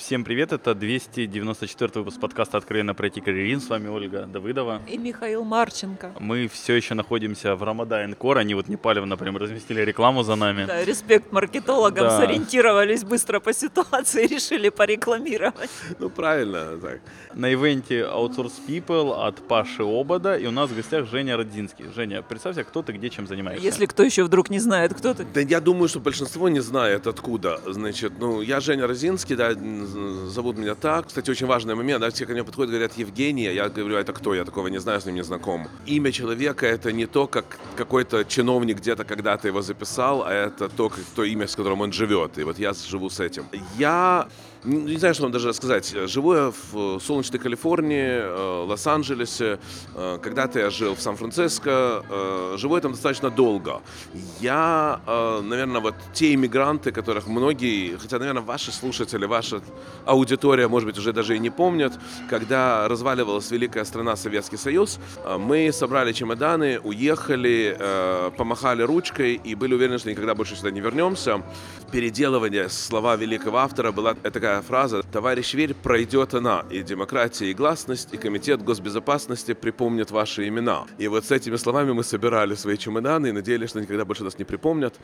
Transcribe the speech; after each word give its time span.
Всем 0.00 0.24
привет, 0.24 0.50
это 0.52 0.74
294 0.74 1.90
выпуск 1.96 2.18
подкаста 2.18 2.56
«Откровенно 2.56 2.94
пройти 2.94 3.20
карьерин». 3.20 3.60
С 3.60 3.68
вами 3.68 3.88
Ольга 3.88 4.22
Давыдова. 4.26 4.80
И 4.88 4.96
Михаил 4.96 5.44
Марченко. 5.44 6.14
Мы 6.18 6.48
все 6.48 6.74
еще 6.74 6.94
находимся 6.94 7.54
в 7.54 7.62
Рамада 7.62 8.08
Кор. 8.18 8.38
Они 8.38 8.54
вот 8.54 8.68
Непалево, 8.68 9.04
например, 9.04 9.40
разместили 9.42 9.82
рекламу 9.82 10.22
за 10.22 10.36
нами. 10.36 10.64
Да, 10.64 10.82
респект 10.84 11.30
маркетологам, 11.32 12.04
Да. 12.06 12.18
сориентировались 12.18 13.04
быстро 13.04 13.40
по 13.40 13.52
ситуации, 13.52 14.26
решили 14.34 14.70
порекламировать. 14.70 15.68
Ну, 15.98 16.08
правильно, 16.08 16.78
так. 16.78 17.00
На 17.34 17.52
ивенте 17.52 18.00
Outsource 18.00 18.54
People 18.66 19.26
от 19.26 19.46
Паши 19.46 19.82
Обода. 19.82 20.34
И 20.34 20.46
у 20.46 20.50
нас 20.50 20.70
в 20.70 20.74
гостях 20.76 21.06
Женя 21.10 21.36
Родзинский. 21.36 21.84
Женя, 21.94 22.22
представься, 22.22 22.64
кто 22.64 22.82
ты, 22.82 22.92
где, 22.92 23.10
чем 23.10 23.26
занимаешься. 23.26 23.64
Если 23.64 23.84
кто 23.84 24.02
еще 24.02 24.24
вдруг 24.24 24.48
не 24.48 24.60
знает, 24.60 24.94
кто 24.94 25.12
ты. 25.12 25.26
Да 25.26 25.42
я 25.42 25.60
думаю, 25.60 25.88
что 25.88 26.00
большинство 26.00 26.48
не 26.48 26.60
знает 26.60 27.06
откуда. 27.06 27.60
Значит, 27.66 28.14
ну, 28.18 28.40
я 28.40 28.60
Женя 28.60 28.86
Розинский, 28.86 29.36
да, 29.36 29.52
зовут 30.28 30.58
меня 30.58 30.74
так. 30.74 31.06
Кстати, 31.06 31.30
очень 31.30 31.46
важный 31.46 31.74
момент, 31.74 32.00
да, 32.00 32.10
все 32.10 32.26
ко 32.26 32.32
мне 32.32 32.44
подходят, 32.44 32.70
говорят, 32.70 32.92
Евгения, 32.98 33.52
я 33.54 33.68
говорю, 33.68 33.96
«А 33.96 34.00
это 34.00 34.12
кто? 34.12 34.34
Я 34.34 34.44
такого 34.44 34.68
не 34.68 34.80
знаю, 34.80 35.00
с 35.00 35.06
ним 35.06 35.14
не 35.14 35.24
знаком. 35.24 35.68
Имя 35.86 36.12
человека— 36.12 36.66
это 36.74 36.92
не 36.92 37.06
то, 37.06 37.26
как 37.26 37.58
какой-то 37.76 38.24
чиновник 38.24 38.78
где-то 38.78 39.04
когда-то 39.04 39.48
его 39.48 39.62
записал, 39.62 40.22
а 40.24 40.32
это 40.32 40.68
то, 40.68 40.88
как, 40.88 41.04
то 41.14 41.24
имя, 41.24 41.46
с 41.46 41.56
которым 41.56 41.80
он 41.80 41.92
живет. 41.92 42.38
И 42.38 42.44
вот 42.44 42.58
я 42.58 42.72
живу 42.72 43.10
с 43.10 43.20
этим. 43.20 43.44
Я 43.78 44.28
не 44.64 44.98
знаю, 44.98 45.14
что 45.14 45.22
вам 45.22 45.32
даже 45.32 45.54
сказать. 45.54 45.94
Живу 46.06 46.34
я 46.34 46.50
в 46.50 46.96
э, 46.96 47.00
солнечной 47.00 47.40
Калифорнии, 47.40 48.20
э, 48.20 48.64
Лос-Анджелесе. 48.66 49.58
Э, 49.94 50.18
Когда-то 50.22 50.58
я 50.58 50.68
жил 50.68 50.94
в 50.94 51.00
Сан-Франциско. 51.00 52.04
Живу 52.56 52.74
я 52.74 52.82
там 52.82 52.92
достаточно 52.92 53.30
долго. 53.30 53.80
Я, 54.40 55.00
наверное, 55.06 55.80
вот 55.80 55.94
те 56.12 56.34
иммигранты, 56.34 56.92
которых 56.92 57.26
многие, 57.26 57.96
хотя, 57.96 58.18
наверное, 58.18 58.42
ваши 58.42 58.72
слушатели, 58.72 59.24
ваша 59.24 59.62
аудитория, 60.04 60.68
может 60.68 60.86
быть, 60.86 60.98
уже 60.98 61.12
даже 61.12 61.36
и 61.36 61.38
не 61.38 61.50
помнят, 61.50 61.92
когда 62.28 62.88
разваливалась 62.88 63.50
великая 63.50 63.84
страна 63.84 64.16
Советский 64.16 64.56
Союз, 64.56 64.98
мы 65.38 65.72
собрали 65.72 66.12
чемоданы, 66.12 66.80
уехали, 66.80 67.76
помахали 68.36 68.82
ручкой 68.82 69.34
и 69.34 69.54
были 69.54 69.74
уверены, 69.74 69.98
что 69.98 70.10
никогда 70.10 70.34
больше 70.34 70.56
сюда 70.56 70.70
не 70.70 70.80
вернемся. 70.80 71.42
Переделывание 71.92 72.68
слова 72.68 73.16
великого 73.16 73.58
автора 73.58 73.92
была 73.92 74.14
такая 74.14 74.49
фраза 74.66 75.02
«Товарищ 75.02 75.54
Верь, 75.54 75.74
пройдет 75.74 76.34
она, 76.34 76.64
и 76.70 76.82
демократия, 76.82 77.50
и 77.50 77.54
гласность, 77.54 78.08
и 78.12 78.16
комитет 78.16 78.62
госбезопасности 78.62 79.54
припомнят 79.54 80.10
ваши 80.10 80.48
имена». 80.48 80.86
И 80.98 81.08
вот 81.08 81.24
с 81.24 81.30
этими 81.30 81.56
словами 81.56 81.92
мы 81.92 82.04
собирали 82.04 82.54
свои 82.54 82.76
чемоданы 82.76 83.28
и 83.28 83.32
надеялись, 83.32 83.70
что 83.70 83.80
никогда 83.80 84.04
больше 84.04 84.24
нас 84.24 84.38
не 84.38 84.44
припомнят. 84.44 84.94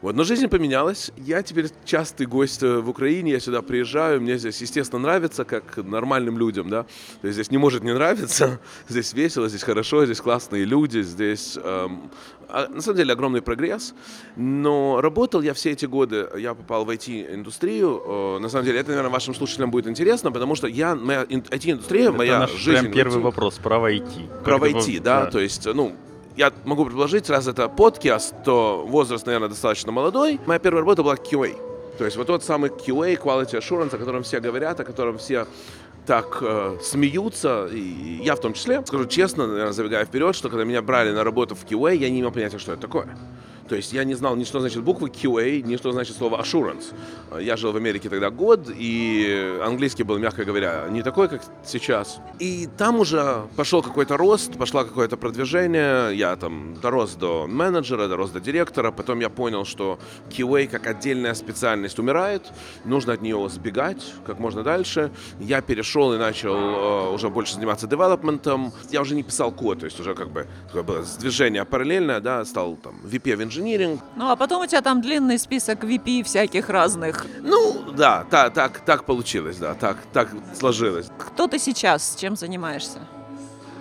Вот. 0.00 0.16
Но 0.16 0.24
жизнь 0.24 0.48
поменялась. 0.48 1.12
Я 1.16 1.42
теперь 1.42 1.68
частый 1.84 2.26
гость 2.26 2.62
э, 2.62 2.78
в 2.78 2.88
Украине, 2.88 3.32
я 3.32 3.40
сюда 3.40 3.62
приезжаю, 3.62 4.20
мне 4.20 4.38
здесь, 4.38 4.60
естественно, 4.60 5.02
нравится, 5.02 5.44
как 5.44 5.76
нормальным 5.76 6.38
людям, 6.38 6.68
да. 6.68 6.84
То 7.20 7.28
есть 7.28 7.34
здесь 7.34 7.50
не 7.50 7.58
может 7.58 7.82
не 7.82 7.92
нравиться, 7.92 8.60
здесь 8.88 9.12
весело, 9.12 9.48
здесь 9.48 9.62
хорошо, 9.62 10.04
здесь 10.04 10.20
классные 10.20 10.64
люди, 10.64 11.02
здесь 11.02 11.58
эм, 11.62 12.10
на 12.70 12.80
самом 12.80 12.96
деле 12.96 13.12
огромный 13.12 13.42
прогресс, 13.42 13.94
но 14.36 15.00
работал 15.00 15.42
я 15.42 15.54
все 15.54 15.70
эти 15.72 15.86
годы, 15.86 16.28
я 16.36 16.54
попал 16.54 16.84
в 16.84 16.90
IT-индустрию, 16.90 18.02
э, 18.06 18.38
на 18.40 18.48
самом 18.48 18.64
деле 18.66 18.80
это, 18.80 18.90
наверное, 18.90 19.10
вашим 19.10 19.34
слушателям 19.34 19.70
будет 19.70 19.86
интересно, 19.86 20.30
потому 20.32 20.54
что 20.54 20.66
я, 20.66 20.94
моя 20.94 21.24
ин- 21.28 21.42
IT-индустрия, 21.50 22.08
Это 22.08 22.12
моя 22.12 22.38
наш 22.40 22.52
жизнь 22.52 22.80
прям 22.80 22.92
в 22.92 22.94
первый 22.94 23.18
IT. 23.18 23.22
вопрос 23.22 23.54
про 23.58 23.78
войти. 23.78 24.26
Про 24.44 24.58
войти, 24.58 24.98
да, 24.98 25.26
то 25.26 25.38
есть, 25.38 25.66
ну, 25.66 25.92
я 26.36 26.52
могу 26.64 26.84
предположить, 26.84 27.30
раз 27.30 27.46
это 27.46 27.68
подкаст, 27.68 28.34
то 28.44 28.84
возраст, 28.86 29.24
наверное, 29.26 29.48
достаточно 29.48 29.92
молодой. 29.92 30.40
Моя 30.46 30.58
первая 30.58 30.80
работа 30.80 31.02
была 31.02 31.14
QA. 31.14 31.56
То 31.96 32.04
есть 32.04 32.16
вот 32.16 32.26
тот 32.26 32.42
самый 32.42 32.70
QA, 32.70 33.16
Quality 33.16 33.52
Assurance, 33.60 33.94
о 33.94 33.98
котором 33.98 34.24
все 34.24 34.40
говорят, 34.40 34.80
о 34.80 34.84
котором 34.84 35.16
все 35.16 35.46
так 36.06 36.38
э, 36.40 36.78
смеются, 36.82 37.66
и 37.66 38.20
я 38.22 38.36
в 38.36 38.40
том 38.40 38.52
числе. 38.52 38.84
Скажу 38.86 39.06
честно, 39.06 39.46
наверное, 39.46 39.72
забегая 39.72 40.04
вперед, 40.04 40.34
что 40.34 40.48
когда 40.48 40.64
меня 40.64 40.82
брали 40.82 41.10
на 41.10 41.24
работу 41.24 41.54
в 41.54 41.64
QA, 41.64 41.96
я 41.96 42.10
не 42.10 42.20
имел 42.20 42.30
понятия, 42.30 42.58
что 42.58 42.72
это 42.72 42.82
такое. 42.82 43.16
То 43.68 43.76
есть 43.76 43.92
я 43.92 44.04
не 44.04 44.14
знал 44.14 44.36
ни 44.36 44.44
что 44.44 44.60
значит 44.60 44.82
буквы 44.82 45.08
QA, 45.08 45.62
ни 45.62 45.76
что 45.76 45.92
значит 45.92 46.16
слово 46.16 46.42
assurance. 46.42 46.92
Э, 47.30 47.42
Я 47.42 47.56
жил 47.56 47.72
в 47.72 47.76
Америке 47.76 48.08
тогда 48.08 48.30
год, 48.30 48.70
и 48.74 49.58
английский 49.62 50.02
был, 50.02 50.18
мягко 50.18 50.44
говоря, 50.44 50.86
не 50.90 51.02
такой, 51.02 51.28
как 51.28 51.42
сейчас. 51.64 52.18
И 52.38 52.68
там 52.76 53.00
уже 53.00 53.42
пошел 53.56 53.82
какой-то 53.82 54.16
рост, 54.16 54.56
пошло 54.58 54.84
какое-то 54.84 55.16
продвижение. 55.16 56.14
Я 56.16 56.36
там 56.36 56.76
дорос 56.80 57.14
до 57.14 57.46
менеджера, 57.46 58.08
дорос 58.08 58.30
до 58.30 58.40
директора. 58.40 58.90
Потом 58.90 59.20
я 59.20 59.30
понял, 59.30 59.64
что 59.64 59.98
QA 60.30 60.66
как 60.66 60.86
отдельная 60.86 61.34
специальность 61.34 61.98
умирает. 61.98 62.42
Нужно 62.84 63.14
от 63.14 63.22
нее 63.22 63.48
сбегать 63.48 64.04
как 64.26 64.38
можно 64.38 64.62
дальше. 64.62 65.10
Я 65.40 65.62
перешел 65.62 66.12
и 66.14 66.18
начал 66.18 66.54
э, 66.54 67.14
уже 67.14 67.30
больше 67.30 67.54
заниматься 67.54 67.86
девелопментом. 67.86 68.72
Я 68.90 69.00
уже 69.00 69.14
не 69.14 69.22
писал 69.22 69.52
код, 69.52 69.80
то 69.80 69.86
есть 69.86 69.98
уже 70.00 70.14
как 70.14 70.30
бы 70.30 70.46
такое 70.66 70.82
было 70.82 71.04
движение 71.18 71.64
параллельное, 71.64 72.20
да, 72.20 72.44
стал 72.44 72.76
там 72.76 73.00
VP 73.04 73.36
of 73.36 73.53
Engineering. 73.54 74.00
Ну, 74.16 74.30
а 74.30 74.36
потом 74.36 74.62
у 74.62 74.66
тебя 74.66 74.80
там 74.82 75.00
длинный 75.00 75.38
список 75.38 75.84
VP 75.84 76.22
всяких 76.24 76.68
разных. 76.68 77.26
Ну, 77.42 77.92
да, 77.96 78.24
та- 78.30 78.50
так, 78.50 78.80
так 78.80 79.04
получилось, 79.04 79.56
да, 79.56 79.74
так, 79.74 79.96
так 80.12 80.28
сложилось. 80.58 81.06
Кто 81.18 81.46
ты 81.46 81.58
сейчас, 81.58 82.16
чем 82.18 82.36
занимаешься? 82.36 82.98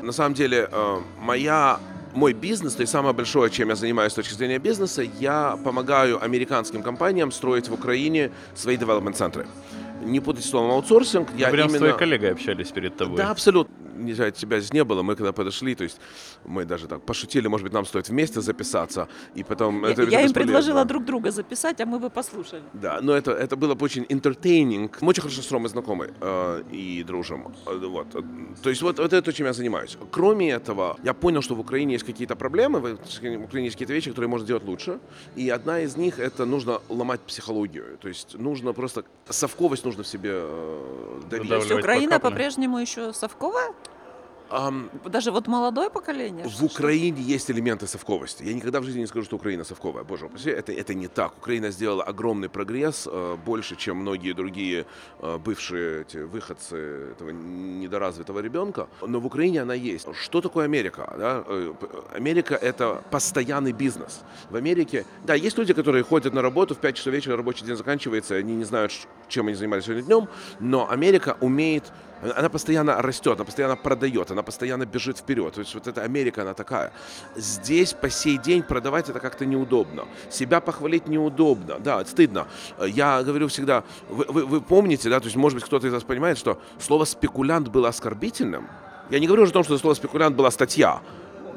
На 0.01 0.11
самом 0.11 0.33
деле, 0.33 0.67
э, 0.71 0.97
моя 1.19 1.79
мой 2.13 2.33
бизнес, 2.33 2.75
то 2.75 2.81
есть 2.81 2.91
самое 2.91 3.13
большое, 3.13 3.49
чем 3.49 3.69
я 3.69 3.75
занимаюсь 3.75 4.11
с 4.11 4.15
точки 4.15 4.33
зрения 4.33 4.59
бизнеса, 4.59 5.01
я 5.19 5.57
помогаю 5.63 6.23
американским 6.23 6.83
компаниям 6.83 7.31
строить 7.31 7.69
в 7.69 7.73
Украине 7.73 8.31
свои 8.55 8.77
девелопмент-центры. 8.77 9.47
Не 10.03 10.19
путайте 10.19 10.47
словом 10.49 10.71
аутсорсинг, 10.71 11.29
я 11.37 11.47
Мы 11.47 11.53
прям 11.53 11.69
с 11.69 11.71
именно... 11.71 11.79
твоей 11.79 11.97
коллегой 11.97 12.31
общались 12.33 12.69
перед 12.69 12.97
тобой. 12.97 13.17
Да, 13.17 13.31
абсолютно. 13.31 13.73
Знаю, 14.13 14.31
тебя 14.31 14.59
здесь 14.59 14.73
не 14.73 14.83
было, 14.83 15.01
мы 15.03 15.15
когда 15.15 15.31
подошли, 15.31 15.75
то 15.75 15.83
есть 15.83 15.99
мы 16.45 16.65
даже 16.65 16.87
так 16.87 17.01
пошутили, 17.01 17.47
может 17.47 17.63
быть, 17.63 17.73
нам 17.73 17.85
стоит 17.85 18.09
вместе 18.09 18.41
записаться, 18.41 19.07
и 19.35 19.43
потом... 19.43 19.83
Я, 19.83 19.91
это 19.91 20.01
я 20.03 20.07
им 20.07 20.27
бесполезно. 20.27 20.33
предложила 20.33 20.85
друг 20.85 21.05
друга 21.05 21.31
записать, 21.31 21.81
а 21.81 21.85
мы 21.85 21.99
бы 21.99 22.09
послушали. 22.09 22.63
Да, 22.73 22.99
но 23.01 23.13
это, 23.13 23.31
это 23.31 23.55
было 23.55 23.75
бы 23.75 23.85
очень 23.85 24.03
entertaining. 24.03 24.91
Мы 25.01 25.09
очень 25.09 25.21
хорошо 25.21 25.41
с 25.41 25.51
Ромой 25.51 25.69
знакомы 25.69 26.13
э, 26.21 26.63
и 26.71 27.03
дружим. 27.03 27.53
Э, 27.65 27.77
вот. 27.77 28.07
То 28.61 28.69
есть 28.69 28.81
вот, 28.81 28.99
вот 28.99 29.13
это 29.13 29.21
то, 29.21 29.31
чем 29.31 29.47
я 29.47 29.53
занимаюсь. 29.53 29.97
Кроме 30.11 30.51
этого, 30.51 30.97
я 31.03 31.13
понял, 31.13 31.41
что 31.41 31.55
в 31.55 31.59
Украине 31.59 31.93
есть 31.93 32.05
какие-то 32.05 32.35
проблемы, 32.35 32.79
в 32.79 32.93
Украине 33.43 33.65
есть 33.65 33.75
какие-то 33.75 33.93
вещи, 33.93 34.09
которые 34.09 34.29
можно 34.29 34.47
делать 34.47 34.63
лучше. 34.63 34.99
И 35.35 35.49
одна 35.49 35.81
из 35.81 35.97
них— 35.97 36.19
это 36.19 36.45
нужно 36.45 36.81
ломать 36.89 37.21
психологию. 37.21 37.97
То 38.01 38.07
есть 38.07 38.37
нужно 38.37 38.73
просто... 38.73 39.03
Совковость 39.29 39.85
нужно 39.85 40.03
в 40.03 40.07
себе 40.07 40.31
э, 40.33 41.21
давить. 41.29 41.43
Выдавливать. 41.43 41.67
То 41.67 41.73
есть 41.73 41.85
Украина 41.85 42.19
по-прежнему 42.19 42.79
еще 42.79 43.13
совковая? 43.13 43.73
Даже 45.05 45.31
вот 45.31 45.47
молодое 45.47 45.89
поколение? 45.89 46.45
В 46.47 46.63
Украине 46.63 47.21
есть 47.21 47.49
элементы 47.51 47.87
совковости. 47.87 48.43
Я 48.43 48.53
никогда 48.53 48.79
в 48.79 48.83
жизни 48.83 48.99
не 49.01 49.07
скажу, 49.07 49.25
что 49.25 49.35
Украина 49.35 49.63
совковая. 49.63 50.03
Боже 50.03 50.25
упаси, 50.25 50.49
это, 50.49 50.71
это 50.71 50.93
не 50.93 51.07
так. 51.07 51.37
Украина 51.37 51.71
сделала 51.71 52.03
огромный 52.03 52.49
прогресс, 52.49 53.07
э, 53.11 53.37
больше, 53.45 53.75
чем 53.75 53.97
многие 53.97 54.33
другие 54.33 54.85
э, 55.19 55.37
бывшие 55.37 56.01
эти 56.01 56.17
выходцы 56.17 56.75
этого 57.11 57.29
недоразвитого 57.31 58.39
ребенка. 58.39 58.87
Но 59.01 59.19
в 59.19 59.25
Украине 59.25 59.61
она 59.61 59.73
есть. 59.73 60.07
Что 60.15 60.41
такое 60.41 60.65
Америка? 60.65 61.13
да? 61.17 61.43
Э, 61.47 61.73
Америка— 62.13 62.55
это 62.61 63.01
постоянный 63.11 63.71
бизнес. 63.71 64.21
В 64.49 64.55
Америке, 64.55 65.05
да, 65.23 65.33
есть 65.35 65.57
люди, 65.57 65.73
которые 65.73 66.03
ходят 66.03 66.33
на 66.33 66.41
работу, 66.41 66.75
в 66.75 66.77
5 66.77 66.95
часов 66.95 67.13
вечера 67.13 67.37
рабочий 67.37 67.65
день 67.65 67.75
заканчивается, 67.75 68.35
они 68.35 68.55
не 68.55 68.65
знают, 68.65 68.91
ш- 68.91 69.07
чем 69.33 69.47
они 69.47 69.55
занимались 69.55 69.85
сегодня 69.85 70.03
днем, 70.03 70.29
но 70.59 70.89
Америка 70.89 71.35
умеет 71.41 71.91
она 72.37 72.47
постоянно 72.47 73.01
растет, 73.01 73.33
она 73.35 73.43
постоянно 73.43 73.75
продает, 73.75 74.31
она 74.31 74.43
постоянно 74.43 74.85
бежит 74.85 75.17
вперед. 75.17 75.55
То 75.55 75.59
есть 75.59 75.73
вот 75.73 75.87
эта 75.87 76.03
Америка, 76.03 76.43
она 76.43 76.53
такая. 76.53 76.93
Здесь 77.35 77.91
по 77.91 78.09
сей 78.09 78.37
день 78.37 78.63
продавать 78.63 79.09
это 79.09 79.19
как-то 79.19 79.45
неудобно. 79.45 80.05
Себя 80.29 80.61
похвалить 80.61 81.07
неудобно. 81.09 81.79
Да, 81.79 82.05
стыдно. 82.05 82.47
Я 82.79 83.23
говорю 83.23 83.49
всегда, 83.49 83.83
вы, 84.07 84.23
вы- 84.29 84.45
вы 84.45 84.61
помните, 84.61 85.09
да, 85.09 85.19
то 85.19 85.25
есть 85.25 85.35
может 85.35 85.57
быть 85.57 85.65
кто-то 85.65 85.85
из 85.85 85.91
вас 85.91 86.03
понимает, 86.03 86.37
что 86.37 86.61
слово 86.79 87.03
спекулянт 87.03 87.67
было 87.67 87.89
оскорбительным. 87.89 88.69
Я 89.09 89.19
не 89.19 89.27
говорю 89.27 89.43
уже 89.43 89.51
о 89.51 89.55
том, 89.55 89.65
что 89.65 89.77
слово 89.77 89.95
спекулянт 89.95 90.33
была 90.37 90.49
статья. 90.49 91.01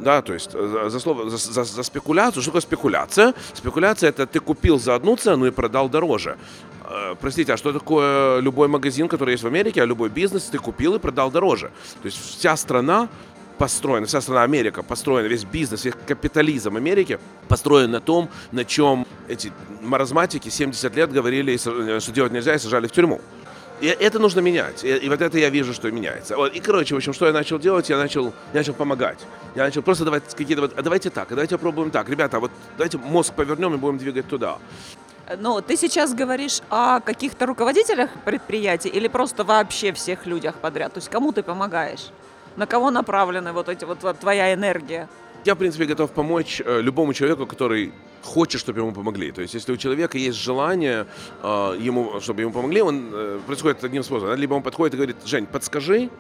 Да, 0.01 0.21
то 0.23 0.35
есть 0.35 0.51
э, 0.55 0.89
за, 0.91 1.01
слово 1.01 1.31
за, 1.31 1.37
за- 1.37 1.65
за 1.65 1.83
спекуляцию. 1.83 2.43
Что 2.43 2.51
такое 2.51 2.61
спекуляция? 2.63 3.35
Спекуляция 3.55 4.11
это 4.11 4.27
ты 4.27 4.41
купил 4.41 4.79
за 4.79 4.95
одну 4.95 5.17
цену 5.17 5.47
и 5.47 5.51
продал 5.51 5.89
дороже. 5.89 6.37
Э, 6.85 7.15
Простите, 7.21 7.53
а 7.55 7.57
что 7.57 7.73
такое 7.73 8.41
любой 8.41 8.69
магазин, 8.69 9.09
который 9.09 9.33
есть 9.33 9.45
в 9.45 9.47
Америке, 9.47 9.83
а 9.83 9.87
любой 9.87 10.09
бизнес 10.11 10.45
ты 10.45 10.59
купил 10.59 10.95
и 10.95 10.99
продал 10.99 11.31
дороже? 11.31 11.71
То 12.03 12.07
есть 12.07 12.19
вся 12.39 12.57
страна 12.57 13.09
построена, 13.59 14.07
вся 14.07 14.21
страна 14.21 14.43
Америка 14.43 14.83
построена, 14.83 15.29
весь 15.29 15.45
бизнес, 15.45 15.85
весь 15.87 15.95
капитализм 16.07 16.77
Америки 16.77 17.19
построен 17.49 17.91
на 17.91 18.01
том, 18.01 18.29
на 18.53 18.67
чем 18.67 19.07
эти 19.29 19.51
маразматики 19.81 20.51
70 20.51 20.95
лет 20.95 21.11
говорили, 21.11 21.55
э, 21.55 22.01
что 22.01 22.13
делать 22.13 22.33
нельзя, 22.33 22.55
и 22.55 22.59
сажали 22.59 22.87
в 22.87 22.93
тюрьму. 22.93 23.21
И 23.81 23.87
это 23.87 24.19
нужно 24.19 24.41
менять. 24.41 24.85
И, 24.85 24.89
и 24.89 25.09
вот 25.09 25.21
это 25.21 25.39
я 25.39 25.51
вижу, 25.51 25.75
что 25.75 25.91
меняется. 25.91 26.37
Вот. 26.37 26.55
И, 26.55 26.61
короче, 26.61 26.95
в 26.95 26.99
общем, 26.99 27.13
что 27.13 27.27
я 27.27 27.33
начал 27.33 27.59
делать? 27.59 27.89
Я 27.91 27.99
начал, 27.99 28.27
я 28.53 28.61
начал 28.61 28.75
помогать. 28.75 29.19
Я 29.55 29.65
начал 29.65 29.83
просто 29.83 30.05
давать 30.05 30.35
какие-то 30.35 30.63
вот, 30.63 30.79
а 30.79 30.83
давайте 30.83 31.11
так, 31.11 31.31
а 31.33 31.35
давайте 31.35 31.57
попробуем 31.57 31.91
так. 31.91 32.09
Ребята, 32.09 32.41
вот 32.41 32.51
давайте 32.77 32.99
мозг 32.99 33.35
повернем 33.35 33.75
и 33.75 33.77
будем 33.77 33.99
двигать 33.99 34.29
туда. 34.29 34.59
Ну, 35.39 35.61
ты 35.61 35.77
сейчас 35.77 36.15
говоришь 36.15 36.61
о 36.71 37.01
каких-то 37.01 37.47
руководителях 37.47 38.11
предприятий 38.25 38.89
или 38.89 39.09
просто 39.09 39.45
вообще 39.45 39.93
всех 39.93 40.25
людях 40.25 40.55
подряд? 40.57 40.93
То 40.93 40.99
есть 40.99 41.09
кому 41.09 41.33
ты 41.33 41.43
помогаешь? 41.43 42.11
На 42.55 42.67
кого 42.67 42.91
направлены 42.91 43.53
вот 43.53 43.69
эти 43.69 43.85
вот, 43.85 44.03
вот 44.03 44.19
твоя 44.21 44.55
энергия? 44.55 45.09
Я, 45.45 45.55
в 45.55 45.59
принципе, 45.59 45.85
готов 45.85 46.13
помочь 46.13 46.63
э, 46.65 46.81
любому 46.81 47.13
человеку, 47.13 47.47
который 47.47 47.93
хочет, 48.23 48.61
чтобы 48.61 48.81
ему 48.81 48.93
помогли. 48.93 49.33
То 49.33 49.43
есть, 49.43 49.55
если 49.55 49.73
у 49.73 49.77
человека 49.77 50.19
есть 50.19 50.39
желание, 50.39 51.07
э, 51.43 51.77
ему, 51.81 52.21
чтобы 52.21 52.43
ему 52.43 52.53
помогли, 52.53 52.83
он 52.83 53.11
э, 53.13 53.41
происходит 53.47 53.85
одним 53.85 54.03
способом. 54.03 54.35
Либо 54.35 54.55
он 54.55 54.63
подходит 54.63 54.95
и 54.95 54.97
говорит, 54.97 55.17
Жень, 55.25 55.47
подскажи, 55.47 56.11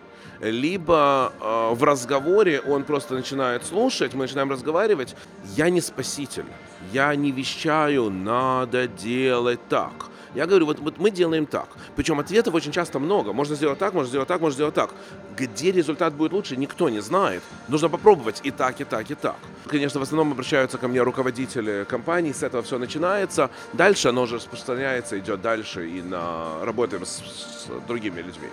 либо 0.40 1.32
э, 1.40 1.74
в 1.74 1.82
разговоре 1.82 2.60
он 2.60 2.84
просто 2.84 3.14
начинает 3.14 3.64
слушать, 3.64 4.14
мы 4.14 4.24
начинаем 4.24 4.50
разговаривать. 4.50 5.16
Я 5.56 5.70
не 5.70 5.80
спаситель, 5.80 6.46
я 6.92 7.14
не 7.14 7.32
вещаю, 7.32 8.10
надо 8.10 8.86
делать 8.86 9.60
так. 9.68 10.10
Я 10.36 10.46
говорю, 10.46 10.66
вот, 10.66 10.78
вот 10.80 10.98
мы 10.98 11.10
делаем 11.10 11.46
так. 11.46 11.68
Причем 11.96 12.20
ответов 12.20 12.52
очень 12.52 12.70
часто 12.70 12.98
много. 12.98 13.32
Можно 13.32 13.56
сделать 13.56 13.78
так, 13.78 13.94
можно 13.94 14.08
сделать 14.08 14.28
так, 14.28 14.38
можно 14.42 14.54
сделать 14.54 14.74
так. 14.74 14.90
Где 15.34 15.72
результат 15.72 16.12
будет 16.12 16.34
лучше, 16.34 16.58
никто 16.58 16.90
не 16.90 17.00
знает. 17.00 17.42
Нужно 17.68 17.88
попробовать 17.88 18.40
и 18.42 18.50
так, 18.50 18.78
и 18.82 18.84
так, 18.84 19.10
и 19.10 19.14
так. 19.14 19.36
Конечно, 19.66 19.98
в 19.98 20.02
основном 20.02 20.32
обращаются 20.32 20.76
ко 20.76 20.88
мне 20.88 21.00
руководители 21.00 21.86
компаний, 21.88 22.34
с 22.34 22.42
этого 22.42 22.62
все 22.62 22.78
начинается. 22.78 23.50
Дальше 23.72 24.08
оно 24.08 24.22
уже 24.22 24.36
распространяется, 24.36 25.18
идет 25.18 25.40
дальше 25.40 25.88
и 25.88 26.02
на 26.02 26.62
работаем 26.62 27.06
с, 27.06 27.16
с 27.16 27.68
другими 27.88 28.20
людьми. 28.20 28.48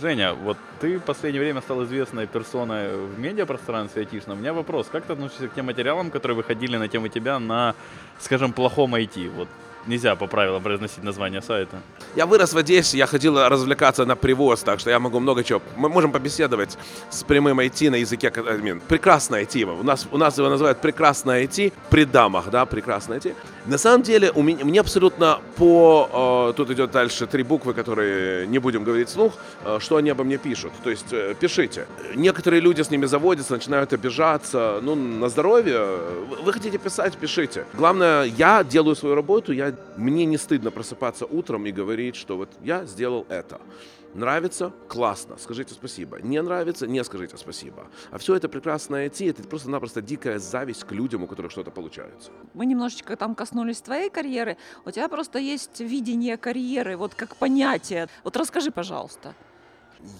Женя, 0.00 0.34
вот 0.34 0.56
ты 0.80 0.98
в 0.98 1.02
последнее 1.02 1.42
время 1.42 1.62
стал 1.62 1.82
известной 1.82 2.28
персоной 2.28 2.96
в 2.96 3.18
медиапространстве 3.18 4.02
айтишном. 4.02 4.38
У 4.38 4.40
меня 4.40 4.52
вопрос, 4.52 4.86
как 4.90 5.04
ты 5.04 5.14
относишься 5.14 5.48
к 5.48 5.54
тем 5.54 5.66
материалам, 5.66 6.12
которые 6.12 6.36
выходили 6.36 6.76
на 6.76 6.86
тему 6.86 7.08
тебя 7.08 7.40
на, 7.40 7.74
скажем, 8.20 8.52
плохом 8.52 8.94
IT? 8.94 9.30
Вот 9.30 9.48
Нельзя 9.86 10.16
по 10.16 10.26
правилам 10.26 10.62
произносить 10.62 11.04
название 11.04 11.42
сайта. 11.42 11.76
Я 12.16 12.26
вырос 12.26 12.54
в 12.54 12.58
Одессе, 12.58 12.96
я 12.96 13.06
ходил 13.06 13.38
развлекаться 13.48 14.06
на 14.06 14.16
привоз, 14.16 14.60
так 14.60 14.80
что 14.80 14.90
я 14.90 14.98
могу 14.98 15.20
много 15.20 15.44
чего. 15.44 15.60
Мы 15.76 15.88
можем 15.88 16.10
побеседовать 16.12 16.78
с 17.10 17.22
прямым 17.22 17.60
IT 17.60 17.90
на 17.90 17.96
языке, 17.96 18.30
прекрасное 18.88 19.44
IT. 19.44 19.64
У 19.64 19.82
нас, 19.82 20.06
у 20.10 20.16
нас 20.16 20.38
его 20.38 20.48
называют 20.48 20.80
прекрасное 20.80 21.44
IT 21.44 21.72
при 21.90 22.04
дамах, 22.04 22.50
да, 22.50 22.64
прекрасное 22.64 23.18
IT. 23.18 23.34
На 23.66 23.78
самом 23.78 24.02
деле, 24.02 24.30
у 24.34 24.42
меня, 24.42 24.64
мне 24.64 24.80
абсолютно 24.80 25.40
по... 25.56 26.50
Э, 26.50 26.52
тут 26.56 26.70
идет 26.70 26.90
дальше 26.90 27.26
три 27.26 27.42
буквы, 27.42 27.74
которые 27.74 28.46
не 28.46 28.58
будем 28.58 28.84
говорить 28.84 29.08
вслух, 29.08 29.34
э, 29.64 29.78
что 29.80 29.96
они 29.96 30.10
обо 30.10 30.24
мне 30.24 30.38
пишут. 30.38 30.72
То 30.82 30.90
есть 30.90 31.12
э, 31.12 31.34
пишите. 31.38 31.86
Некоторые 32.14 32.60
люди 32.60 32.82
с 32.82 32.90
ними 32.90 33.06
заводятся, 33.06 33.54
начинают 33.54 33.92
обижаться. 33.92 34.80
Ну, 34.82 34.94
на 34.94 35.28
здоровье. 35.28 35.98
Вы 36.42 36.52
хотите 36.52 36.78
писать, 36.78 37.16
пишите. 37.16 37.64
Главное, 37.74 38.24
я 38.24 38.64
делаю 38.64 38.96
свою 38.96 39.14
работу, 39.14 39.52
я, 39.52 39.73
мне 39.96 40.24
не 40.24 40.36
стыдно 40.38 40.70
просыпаться 40.70 41.26
утром 41.26 41.66
и 41.66 41.72
говорить, 41.72 42.16
что 42.16 42.36
вот 42.36 42.50
я 42.62 42.84
сделал 42.84 43.26
это. 43.28 43.60
Нравится? 44.14 44.72
Классно. 44.88 45.36
Скажите 45.38 45.74
спасибо. 45.74 46.20
Не 46.20 46.40
нравится? 46.40 46.86
Не 46.86 47.02
скажите 47.02 47.36
спасибо. 47.36 47.88
А 48.12 48.18
все 48.18 48.36
это 48.36 48.48
прекрасно 48.48 49.08
идти, 49.08 49.26
это 49.26 49.42
просто-напросто 49.42 50.00
дикая 50.00 50.38
зависть 50.38 50.84
к 50.84 50.92
людям, 50.92 51.24
у 51.24 51.26
которых 51.26 51.50
что-то 51.50 51.72
получается. 51.72 52.30
Мы 52.54 52.66
немножечко 52.66 53.16
там 53.16 53.34
коснулись 53.34 53.80
твоей 53.80 54.10
карьеры. 54.10 54.56
У 54.84 54.90
тебя 54.92 55.08
просто 55.08 55.40
есть 55.40 55.80
видение 55.80 56.36
карьеры, 56.36 56.96
вот 56.96 57.14
как 57.14 57.34
понятие. 57.36 58.08
Вот 58.22 58.36
расскажи, 58.36 58.70
пожалуйста. 58.70 59.34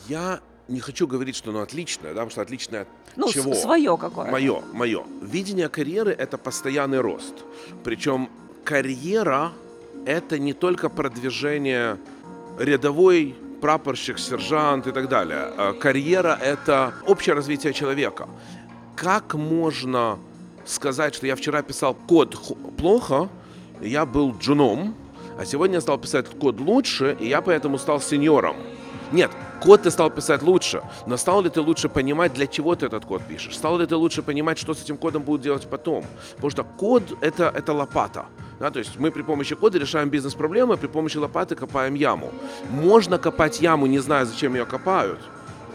Я 0.09 0.41
не 0.67 0.81
хочу 0.81 1.07
говорить, 1.07 1.37
что 1.37 1.51
оно 1.51 1.61
отличное, 1.61 2.15
да, 2.15 2.21
потому 2.23 2.31
что 2.31 2.43
отличное 2.43 2.83
от 2.83 2.89
ну, 3.17 3.31
чего? 3.31 3.55
свое 3.55 3.97
какое. 3.97 4.31
Мое, 4.31 4.63
мое. 4.73 5.05
Видение 5.23 5.69
карьеры– 5.69 6.13
это 6.19 6.39
постоянный 6.39 7.01
рост. 7.01 7.35
Причем 7.85 8.29
карьера– 8.65 9.53
это 10.07 10.39
не 10.39 10.53
только 10.53 10.89
продвижение 10.89 11.99
рядовой 12.59 13.35
прапорщик, 13.61 14.19
сержант 14.19 14.87
и 14.87 14.93
так 14.93 15.09
далее. 15.09 15.53
А 15.57 15.73
карьера– 15.73 16.39
это 16.43 16.95
общее 17.07 17.35
развитие 17.35 17.73
человека. 17.73 18.29
Как 18.97 19.35
можно 19.35 20.19
сказать, 20.65 21.15
что 21.15 21.27
я 21.27 21.37
вчера 21.37 21.63
писал 21.63 21.95
код 21.95 22.37
плохо, 22.77 23.29
я 23.81 24.07
был 24.07 24.37
джуном, 24.39 24.95
а 25.39 25.45
сегодня 25.45 25.77
я 25.77 25.81
стал 25.81 25.99
писать 25.99 26.29
код 26.29 26.61
лучше, 26.61 27.17
и 27.21 27.29
я 27.29 27.41
поэтому 27.41 27.79
стал 27.79 28.01
сеньором? 28.01 28.57
Нет, 29.13 29.31
код 29.65 29.83
ты 29.83 29.91
стал 29.91 30.11
писать 30.11 30.43
лучше, 30.43 30.83
но 31.07 31.17
стал 31.17 31.43
ли 31.43 31.49
ты 31.49 31.61
лучше 31.61 31.89
понимать, 31.89 32.35
для 32.35 32.47
чего 32.47 32.75
ты 32.75 32.87
этот 32.87 33.05
код 33.07 33.23
пишешь? 33.23 33.57
Стал 33.57 33.79
ли 33.79 33.87
ты 33.87 33.97
лучше 33.97 34.23
понимать, 34.23 34.59
что 34.59 34.75
с 34.75 34.83
этим 34.83 34.97
кодом 34.97 35.23
будут 35.23 35.41
делать 35.41 35.67
потом? 35.71 36.05
Потому 36.35 36.51
что 36.51 36.65
код 36.65 37.03
это, 37.23 37.51
это 37.55 37.73
лопата. 37.73 38.27
Да, 38.61 38.71
то 38.71 38.79
есть 38.79 38.99
мы 38.99 39.11
при 39.11 39.23
помощи 39.23 39.55
кода 39.55 39.79
решаем 39.79 40.11
бизнес-проблемы, 40.11 40.77
при 40.77 40.87
помощи 40.87 41.17
лопаты 41.17 41.57
копаем 41.57 41.95
яму. 41.95 42.31
Можно 42.71 43.19
копать 43.19 43.61
яму, 43.61 43.87
не 43.87 43.99
зная, 43.99 44.25
зачем 44.25 44.55
ее 44.55 44.67
копают. 44.67 45.19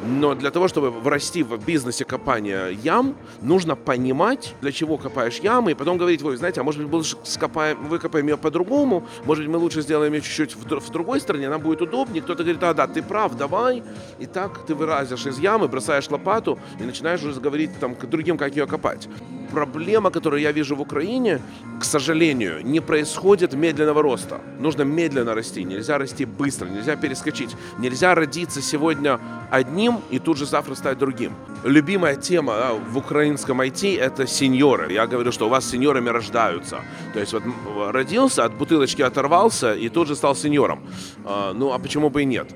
Но 0.02 0.34
для 0.34 0.50
того, 0.52 0.68
чтобы 0.68 0.92
врасти 0.92 1.44
в 1.44 1.58
бизнесе 1.66 2.06
копания 2.06 2.70
ям, 2.70 3.16
нужно 3.42 3.76
понимать, 3.76 4.56
для 4.62 4.72
чего 4.72 4.98
копаешь 4.98 5.40
ямы, 5.40 5.72
и 5.72 5.74
потом 5.74 5.98
говорить, 5.98 6.22
вы 6.22 6.38
знаете, 6.38 6.62
а 6.62 6.64
может 6.64 6.82
быть, 6.82 6.92
мы 6.92 6.98
лучше 6.98 7.18
скопаем, 7.24 7.88
выкопаем 7.88 8.28
ее 8.28 8.38
по-другому, 8.38 9.06
может 9.26 9.44
быть, 9.44 9.54
мы 9.54 9.60
лучше 9.60 9.82
сделаем 9.82 10.14
ее 10.14 10.22
чуть-чуть 10.22 10.56
в, 10.56 10.80
в 10.80 10.90
другой 10.90 11.20
стороне, 11.20 11.48
она 11.48 11.60
будет 11.60 11.82
удобнее. 11.82 12.22
Кто-то 12.22 12.44
говорит, 12.44 12.64
а, 12.64 12.74
да, 12.74 12.88
ты 12.88 13.04
прав, 13.04 13.36
давай. 13.36 13.84
И 14.20 14.26
так 14.26 14.66
ты 14.66 14.74
выразишь 14.74 15.26
из 15.26 15.38
ямы, 15.40 15.68
бросаешь 15.68 16.10
лопату 16.10 16.58
и 16.80 16.84
начинаешь 16.84 17.24
уже 17.24 17.40
говорить 17.40 17.72
там, 17.80 17.96
к 17.96 18.06
другим, 18.06 18.38
как 18.38 18.56
ее 18.56 18.68
копать 18.68 19.10
проблема, 19.50 20.12
которую 20.12 20.42
я 20.42 20.52
вижу 20.52 20.76
в 20.76 20.82
Украине, 20.82 21.42
к 21.80 21.84
сожалению, 21.84 22.66
не 22.66 22.80
происходит 22.80 23.54
медленного 23.54 24.02
роста. 24.02 24.42
Нужно 24.60 24.84
медленно 24.84 25.34
расти, 25.36 25.64
нельзя 25.64 25.98
расти 25.98 26.26
быстро, 26.26 26.68
нельзя 26.68 26.96
перескочить. 26.96 27.56
Нельзя 27.80 28.16
родиться 28.16 28.62
сегодня 28.62 29.20
одним 29.52 30.00
и 30.10 30.20
тут 30.20 30.38
же 30.38 30.46
завтра 30.46 30.76
стать 30.76 30.98
другим. 30.98 31.34
Любимая 31.64 32.16
тема 32.16 32.54
да, 32.54 32.74
в 32.74 32.98
украинском 32.98 33.62
IT– 33.62 34.00
это 34.02 34.28
сеньоры. 34.28 34.94
Я 34.94 35.08
говорю, 35.08 35.32
что 35.32 35.48
у 35.48 35.50
вас 35.50 35.70
сеньорами 35.70 36.10
рождаются. 36.10 36.82
То 37.14 37.20
есть 37.20 37.34
вот 37.34 37.44
родился, 37.92 38.46
от 38.46 38.54
бутылочки 38.54 39.02
оторвался 39.02 39.74
и 39.74 39.90
тут 39.90 40.08
же 40.08 40.16
стал 40.16 40.36
сеньором. 40.36 40.80
А, 41.26 41.54
ну 41.54 41.74
а 41.74 41.80
почему 41.80 42.10
бы 42.10 42.22
и 42.22 42.26
нет? 42.26 42.48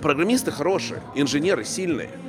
Программисты 0.00 0.52
хорошие, 0.52 1.02
инженеры 1.14 1.64
сильные– 1.64 2.10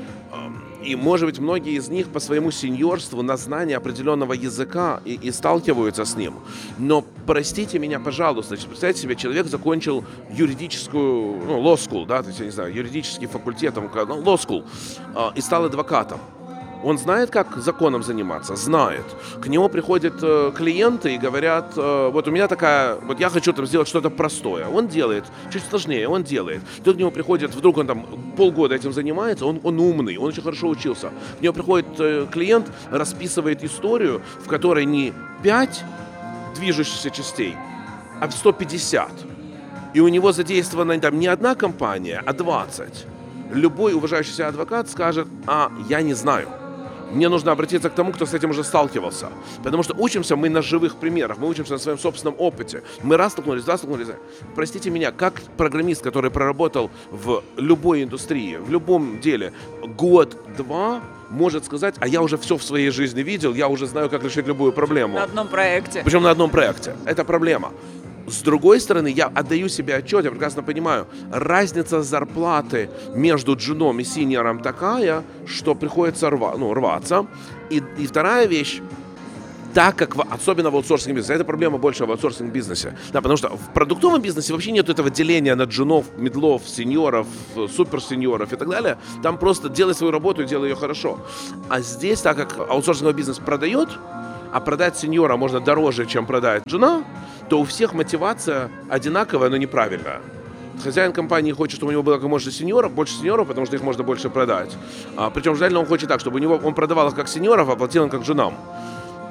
и, 0.88 0.96
может 0.96 1.26
быть, 1.26 1.40
многие 1.40 1.74
из 1.74 1.90
них 1.90 2.08
по 2.08 2.20
своему 2.20 2.50
сеньорству 2.50 3.22
на 3.22 3.36
знание 3.36 3.76
определенного 3.76 4.32
языка 4.32 5.02
и, 5.04 5.16
и 5.16 5.32
сталкиваются 5.32 6.06
с 6.06 6.16
ним. 6.16 6.36
Но 6.78 7.04
простите 7.26 7.78
меня, 7.78 8.00
пожалуйста, 8.00 8.56
представьте 8.56 9.02
себе, 9.02 9.16
человек 9.18 9.48
закончил 9.48 10.06
юридическую, 10.32 11.46
ну, 11.46 11.74
school, 11.74 12.06
да, 12.06 12.22
то 12.24 12.30
есть, 12.30 12.40
я 12.40 12.46
не 12.46 12.52
знаю, 12.52 12.74
юридический 12.74 13.28
факультет, 13.28 13.76
ну, 13.76 13.84
law 13.84 14.38
school, 14.38 14.64
э, 15.14 15.38
и 15.38 15.42
стал 15.42 15.66
адвокатом. 15.66 16.20
Он 16.84 16.98
знает, 16.98 17.32
как 17.32 17.58
законом 17.58 18.04
заниматься? 18.04 18.56
Знает. 18.56 19.04
К 19.42 19.48
нему 19.48 19.68
приходят 19.68 20.14
э, 20.22 20.52
клиенты 20.56 21.16
и 21.16 21.18
говорят, 21.18 21.74
э, 21.76 22.10
вот 22.14 22.28
у 22.28 22.32
меня 22.32 22.48
такая, 22.48 22.96
вот 22.96 23.20
я 23.20 23.30
хочу 23.30 23.52
там 23.52 23.66
сделать 23.66 23.88
что-то 23.88 24.10
простое. 24.10 24.68
Он 24.68 24.88
делает, 24.88 25.26
чуть 25.52 25.64
сложнее, 25.64 26.08
он 26.08 26.24
делает. 26.24 26.62
Тут 26.84 26.96
к 26.96 27.00
нему 27.00 27.12
приходит, 27.12 27.56
вдруг 27.56 27.78
он 27.78 27.88
там 27.88 28.06
полгода 28.38 28.76
этим 28.76 28.94
занимается, 28.94 29.46
он, 29.46 29.60
он 29.64 29.80
умный, 29.80 30.18
он 30.18 30.28
очень 30.28 30.44
хорошо 30.44 30.68
учился. 30.70 31.10
К 31.40 31.42
нему 31.42 31.54
приходит 31.54 31.88
э, 32.00 32.28
клиент, 32.32 32.68
расписывает 32.92 33.64
историю, 33.64 34.22
в 34.40 34.48
которой 34.48 34.86
не 34.86 35.14
5 35.42 35.84
движущихся 36.56 37.10
частей, 37.10 37.56
а 38.22 38.30
150. 38.30 39.10
И 39.96 40.00
у 40.00 40.08
него 40.10 40.32
задействована 40.32 41.00
там 41.00 41.20
не 41.20 41.28
одна 41.28 41.56
компания, 41.56 42.22
а 42.24 42.34
20 42.34 43.06
любой 43.52 43.94
уважающийся 43.94 44.48
адвокат 44.48 44.90
скажет, 44.90 45.28
а 45.48 45.72
я 45.90 46.02
не 46.02 46.14
знаю 46.14 46.50
мне 47.12 47.30
нужно 47.30 47.52
обратиться 47.52 47.90
к 47.90 47.94
тому, 47.94 48.12
кто 48.12 48.26
с 48.26 48.34
этим 48.34 48.52
уже 48.52 48.64
сталкивался. 48.64 49.30
Потому 49.64 49.84
что 49.84 49.94
учимся 49.96 50.36
мы 50.36 50.50
на 50.50 50.62
живых 50.62 50.96
примерах, 50.96 51.38
мы 51.38 51.48
учимся 51.48 51.74
на 51.74 51.80
своем 51.80 52.00
собственном 52.00 52.36
опыте. 52.38 52.84
Мы 53.04 53.18
раз 53.18 53.34
столкнулись, 53.34 53.64
два 53.64 53.78
столкнулись. 53.78 54.08
Простите 54.56 54.90
меня, 54.90 55.12
как 55.12 55.42
программист, 55.58 56.02
который 56.02 56.32
проработал 56.32 56.92
в 57.12 57.44
любой 57.58 58.04
индустрии, 58.04 58.58
в 58.58 58.70
любом 58.70 59.20
деле, 59.20 59.54
год-два, 59.84 61.02
может 61.30 61.66
сказать, 61.66 61.96
а 62.00 62.08
я 62.08 62.22
уже 62.22 62.38
все 62.38 62.58
в 62.58 62.64
своей 62.64 62.90
жизни 62.90 63.22
видел, 63.22 63.54
я 63.54 63.68
уже 63.68 63.86
знаю, 63.88 64.10
как 64.10 64.24
решить 64.24 64.48
любую 64.48 64.72
проблему. 64.72 65.16
На 65.16 65.24
одном 65.24 65.48
проекте. 65.48 66.02
Причем 66.04 66.24
на 66.24 66.32
одном 66.32 66.50
проекте. 66.50 66.96
Это 67.06 67.24
проблема. 67.24 67.72
С 68.28 68.42
другой 68.42 68.82
стороны, 68.82 69.08
я 69.08 69.28
отдаю 69.28 69.70
себе 69.70 69.96
отчет, 69.96 70.26
я 70.26 70.32
прекрасно 70.32 70.62
понимаю, 70.62 71.08
разница 71.32 72.04
зарплаты 72.04 72.90
между 73.16 73.56
джуном 73.56 74.02
и 74.02 74.04
синьором 74.04 74.62
такая, 74.62 75.24
что 75.46 75.76
приходится 75.76 76.30
рва, 76.30 76.56
ну, 76.58 76.74
рваться. 76.74 77.26
И, 77.70 77.82
и 77.98 78.06
вторая 78.06 78.46
вещь, 78.46 78.82
так 79.74 79.96
как, 79.96 80.18
в, 80.18 80.22
особенно 80.30 80.72
в 80.72 80.76
аутсорсинг 80.76 81.16
бизнесе, 81.16 81.36
это 81.36 81.46
проблема 81.46 81.78
больше 81.78 82.06
в 82.06 82.12
аутсорсинг 82.12 82.52
бизнесе. 82.52 82.98
Да, 83.14 83.22
потому 83.22 83.38
что 83.38 83.56
в 83.56 83.74
продуктовом 83.74 84.22
бизнесе 84.22 84.52
вообще 84.52 84.72
нет 84.72 84.90
этого 84.90 85.10
деления 85.10 85.56
на 85.56 85.64
джунов, 85.64 86.06
мидлов, 86.18 86.64
сеньоров, 86.68 87.28
суперсеньоров 87.56 88.52
и 88.52 88.58
так 88.58 88.68
далее. 88.68 88.98
Там 89.24 89.38
просто 89.38 89.70
делай 89.70 89.94
свою 89.94 90.12
работу 90.12 90.42
и 90.42 90.46
делай 90.46 90.70
ее 90.70 90.76
хорошо. 90.76 91.20
А 91.70 91.80
здесь, 91.80 92.20
так 92.22 92.36
как 92.36 92.70
аутсорсинговый 92.70 93.16
бизнес 93.16 93.38
продает, 93.38 93.90
а 94.52 94.60
продать 94.60 94.98
сеньора 94.98 95.38
можно 95.38 95.60
дороже, 95.60 96.06
чем 96.06 96.26
продать 96.26 96.64
джуна, 96.68 97.04
то 97.50 97.60
у 97.60 97.64
всех 97.64 97.94
мотивация 97.94 98.70
одинаковая, 98.90 99.50
но 99.50 99.58
неправильная. 99.58 100.22
Хозяин 100.84 101.12
компании 101.12 101.52
хочет, 101.52 101.78
чтобы 101.78 101.90
у 101.90 101.92
него 101.92 102.04
было 102.04 102.18
как 102.18 102.30
можно 102.30 102.52
сеньоров, 102.52 102.92
больше 102.92 103.16
сеньоров, 103.16 103.48
потому 103.48 103.66
что 103.66 103.76
их 103.76 103.82
можно 103.82 104.04
больше 104.04 104.30
продать. 104.30 104.78
А, 105.16 105.30
причем 105.30 105.56
желательно 105.56 105.80
он 105.80 105.88
хочет 105.88 106.08
так, 106.08 106.20
чтобы 106.20 106.38
у 106.38 106.40
него 106.40 106.60
он 106.64 106.74
продавал 106.76 107.08
их 107.08 107.16
как 107.16 107.28
сеньоров, 107.28 107.70
а 107.70 107.76
платил 107.76 108.04
им 108.04 108.10
как 108.10 108.24
женам. 108.24 108.54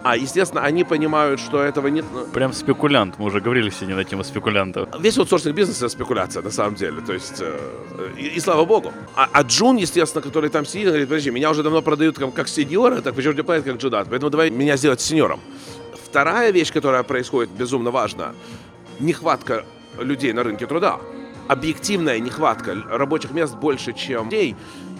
А, 0.02 0.16
естественно, 0.16 0.62
они 0.62 0.84
понимают, 0.84 1.40
что 1.40 1.60
этого 1.60 1.88
нет. 1.88 2.04
ну, 2.12 2.26
Прям 2.26 2.52
спекулянт. 2.52 3.18
Мы 3.18 3.26
уже 3.26 3.40
говорили 3.40 3.70
сегодня 3.70 3.96
на 3.96 4.04
тему 4.04 4.22
спекулянтов. 4.22 4.88
Весь 5.00 5.18
аутсорсинг 5.18 5.56
бизнес 5.56 5.78
это 5.78 5.88
спекуляция, 5.88 6.42
на 6.42 6.50
самом 6.50 6.76
деле. 6.76 7.00
То 7.00 7.12
есть, 7.12 7.40
э, 7.40 7.58
и, 8.16 8.26
и 8.26 8.40
слава 8.40 8.64
богу. 8.64 8.92
А, 9.16 9.28
а 9.32 9.42
Джун, 9.42 9.76
естественно, 9.76 10.22
который 10.22 10.48
там 10.48 10.64
сидит, 10.64 10.88
говорит, 10.88 11.08
подожди, 11.08 11.32
меня 11.32 11.50
уже 11.50 11.64
давно 11.64 11.82
продают 11.82 12.18
как, 12.18 12.32
как 12.34 12.46
сеньора, 12.46 13.00
так 13.00 13.16
почему 13.16 13.32
тебе 13.32 13.42
платят 13.42 13.64
как 13.64 13.78
джудат? 13.78 14.06
Поэтому 14.08 14.30
давай 14.30 14.50
меня 14.50 14.76
сделать 14.76 15.00
сеньором. 15.00 15.40
Вторая 16.06 16.52
вещь, 16.52 16.72
которая 16.72 17.02
происходит, 17.02 17.50
безумно 17.50 17.90
важна, 17.90 18.32
нехватка 19.00 19.64
людей 19.98 20.32
на 20.32 20.44
рынке 20.44 20.66
труда. 20.66 21.00
Объективная 21.48 22.20
нехватка 22.20 22.74
рабочих 22.88 23.32
мест 23.32 23.56
больше, 23.56 23.92
чем 23.92 24.26
людей. 24.26 24.54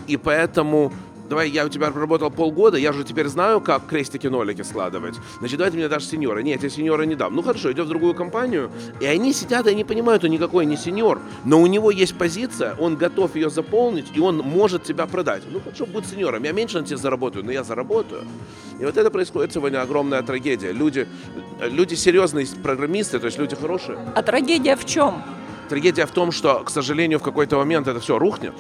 И 0.08 0.16
поэтому 0.16 0.92
давай 1.28 1.50
я 1.50 1.64
у 1.64 1.68
тебя 1.68 1.90
проработал 1.90 2.30
полгода, 2.30 2.76
я 2.76 2.92
же 2.92 3.04
теперь 3.04 3.28
знаю, 3.28 3.60
как 3.60 3.86
крестики-нолики 3.86 4.62
складывать. 4.62 5.16
Значит, 5.38 5.58
давай 5.58 5.70
ты 5.70 5.76
мне 5.76 5.88
дашь 5.88 6.04
сеньора. 6.04 6.40
Нет, 6.40 6.62
я 6.62 6.70
сеньора 6.70 7.02
не 7.02 7.14
дам. 7.14 7.34
Ну 7.34 7.42
хорошо, 7.42 7.72
идет 7.72 7.86
в 7.86 7.88
другую 7.88 8.14
компанию. 8.14 8.70
И 9.00 9.06
они 9.06 9.32
сидят 9.32 9.66
и 9.66 9.70
они 9.70 9.84
понимают, 9.84 10.22
что 10.22 10.28
никакой 10.28 10.66
не 10.66 10.76
сеньор. 10.76 11.20
Но 11.44 11.60
у 11.60 11.66
него 11.66 11.90
есть 11.90 12.16
позиция, 12.16 12.74
он 12.78 12.96
готов 12.96 13.36
ее 13.36 13.50
заполнить, 13.50 14.06
и 14.14 14.20
он 14.20 14.38
может 14.38 14.84
тебя 14.84 15.06
продать. 15.06 15.42
Ну 15.50 15.60
хорошо, 15.60 15.86
будь 15.86 16.06
сеньором. 16.06 16.44
Я 16.44 16.52
меньше 16.52 16.80
на 16.80 16.86
тебе 16.86 16.96
заработаю, 16.96 17.44
но 17.44 17.52
я 17.52 17.64
заработаю. 17.64 18.22
И 18.78 18.84
вот 18.84 18.96
это 18.96 19.10
происходит 19.10 19.52
сегодня 19.52 19.80
огромная 19.80 20.22
трагедия. 20.22 20.72
Люди, 20.72 21.08
люди 21.60 21.94
серьезные 21.94 22.46
программисты, 22.62 23.18
то 23.18 23.26
есть 23.26 23.38
люди 23.38 23.56
хорошие. 23.56 23.98
А 24.14 24.22
трагедия 24.22 24.76
в 24.76 24.84
чем? 24.84 25.22
Трагедия 25.68 26.06
в 26.06 26.10
том, 26.10 26.30
что, 26.30 26.62
к 26.62 26.70
сожалению, 26.70 27.18
в 27.18 27.22
какой-то 27.22 27.56
момент 27.56 27.88
это 27.88 27.98
все 27.98 28.18
рухнет, 28.18 28.54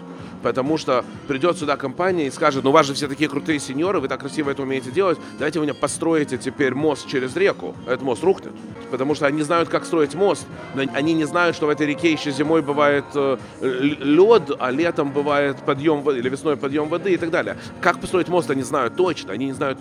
потому 0.46 0.78
что 0.78 1.04
придет 1.26 1.58
сюда 1.58 1.76
компания 1.76 2.28
и 2.28 2.30
скажет, 2.30 2.62
ну 2.62 2.70
у 2.70 2.72
вас 2.72 2.86
же 2.86 2.94
все 2.94 3.08
такие 3.08 3.28
крутые 3.28 3.58
сеньоры, 3.58 3.98
вы 3.98 4.06
так 4.06 4.20
красиво 4.20 4.50
это 4.50 4.62
умеете 4.62 4.92
делать, 4.92 5.18
давайте 5.38 5.58
вы 5.58 5.64
мне 5.64 5.74
построите 5.74 6.38
теперь 6.38 6.72
мост 6.72 7.08
через 7.08 7.34
реку, 7.34 7.74
этот 7.84 8.02
мост 8.02 8.22
рухнет. 8.22 8.52
Потому 8.92 9.16
что 9.16 9.26
они 9.26 9.42
знают, 9.42 9.68
как 9.68 9.84
строить 9.84 10.14
мост, 10.14 10.46
но 10.76 10.84
они 10.94 11.14
не 11.14 11.24
знают, 11.24 11.56
что 11.56 11.66
в 11.66 11.68
этой 11.68 11.88
реке 11.88 12.12
еще 12.12 12.30
зимой 12.30 12.62
бывает 12.62 13.04
э, 13.16 13.38
лед, 13.60 14.52
а 14.60 14.70
летом 14.70 15.10
бывает 15.10 15.56
подъем 15.66 16.02
воды, 16.02 16.20
или 16.20 16.28
весной 16.28 16.56
подъем 16.56 16.88
воды 16.88 17.14
и 17.14 17.16
так 17.16 17.30
далее. 17.30 17.56
Как 17.80 17.98
построить 18.00 18.28
мост, 18.28 18.48
они 18.48 18.62
знают 18.62 18.94
точно, 18.94 19.32
они 19.32 19.46
не 19.46 19.52
знают, 19.52 19.80